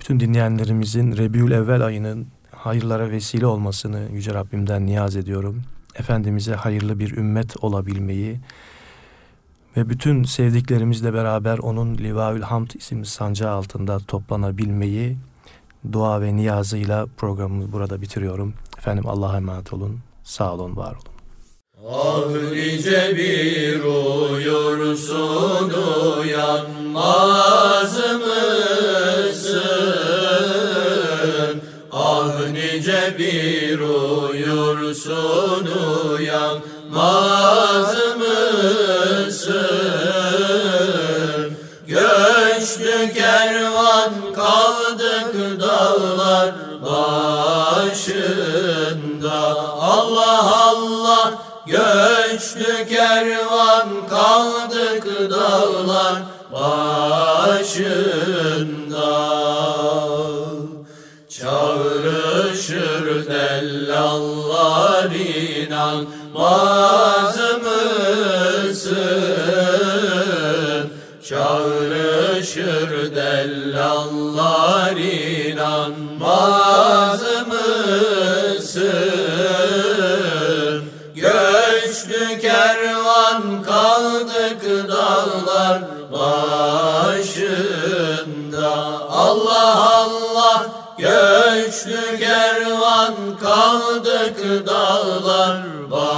Bütün 0.00 0.20
dinleyenlerimizin 0.20 1.16
Rebiül 1.16 1.50
Evvel 1.52 1.80
ayının 1.82 2.28
hayırlara 2.50 3.10
vesile 3.10 3.46
olmasını 3.46 4.08
Yüce 4.12 4.34
Rabbimden 4.34 4.86
niyaz 4.86 5.16
ediyorum. 5.16 5.62
Efendimiz'e 5.94 6.54
hayırlı 6.54 6.98
bir 6.98 7.16
ümmet 7.16 7.64
olabilmeyi 7.64 8.40
ve 9.76 9.88
bütün 9.88 10.24
sevdiklerimizle 10.24 11.14
beraber 11.14 11.58
onun 11.58 11.98
Livaül 11.98 12.42
Hamd 12.42 12.70
isimli 12.70 13.06
sancağı 13.06 13.52
altında 13.52 13.98
toplanabilmeyi 13.98 15.16
dua 15.92 16.20
ve 16.20 16.36
niyazıyla 16.36 17.06
programımı 17.16 17.72
burada 17.72 18.02
bitiriyorum. 18.02 18.54
Efendim 18.78 19.08
Allah'a 19.08 19.36
emanet 19.36 19.72
olun. 19.72 20.00
Sağ 20.24 20.54
olun, 20.54 20.76
var 20.76 20.92
olun. 20.94 21.12
Ah 21.90 22.28
nice 22.52 23.16
bir 23.16 23.80
uyursun 23.84 25.72
uyanmaz 26.18 27.96
mısın? 27.96 29.62
Ah 31.92 32.50
nice 32.52 33.14
bir 33.18 33.78
uyursun 33.80 35.66
uyanmaz 36.10 37.61
başında 47.92 49.32
Allah 49.80 50.64
Allah 50.68 51.34
Göçtü 51.66 52.88
kervan 52.88 53.88
kaldık 54.08 55.30
dağlar 55.30 56.22
başında 56.52 57.82
Çağrışır 61.28 63.06
dellallar 63.26 65.10
inanmaz 65.64 67.36
mısın? 67.62 68.92
Çağrışır 71.28 72.90
dellallar 73.14 74.96
inanmaz 74.96 76.61
kaldık 84.12 84.88
dağlar 84.88 85.82
başında. 86.12 87.32
Allah 89.10 89.94
Allah 89.94 90.66
Göçlü 90.98 92.18
kervan 92.18 93.14
kaldık 93.42 94.66
dağlar 94.66 95.62
başında. 95.90 96.12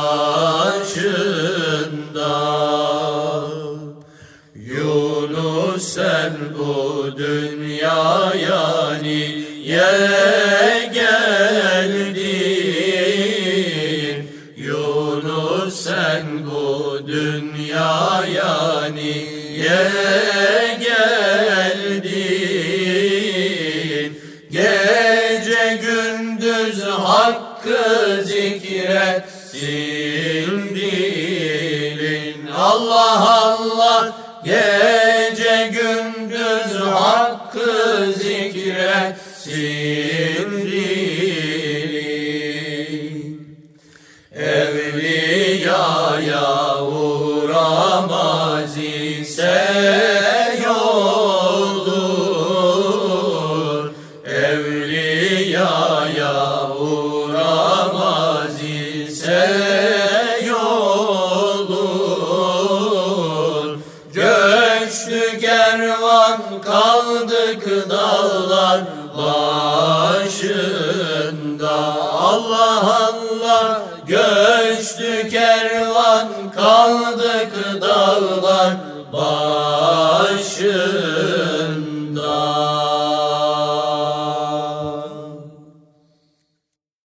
Yunus 4.54 5.82
sen 5.82 6.32
bu 6.58 7.06
dünyaya 7.16 8.94
niye 9.02 10.73
geldin? 20.80 22.14
Gece 24.50 25.80
gündüz 25.82 26.84
hakkı 26.84 28.22
zikretsin 28.24 29.60
dilin 30.74 32.46
Allah 32.56 33.30
Allah 33.30 34.12
Gece 34.44 35.70
gündüz 35.72 36.80
hakkı 36.80 37.43
Allah 72.84 73.82
göçtü 74.06 75.28
kervan 75.30 76.28
kaldık 76.54 77.52
dağlar 77.80 78.72
başı 79.12 80.74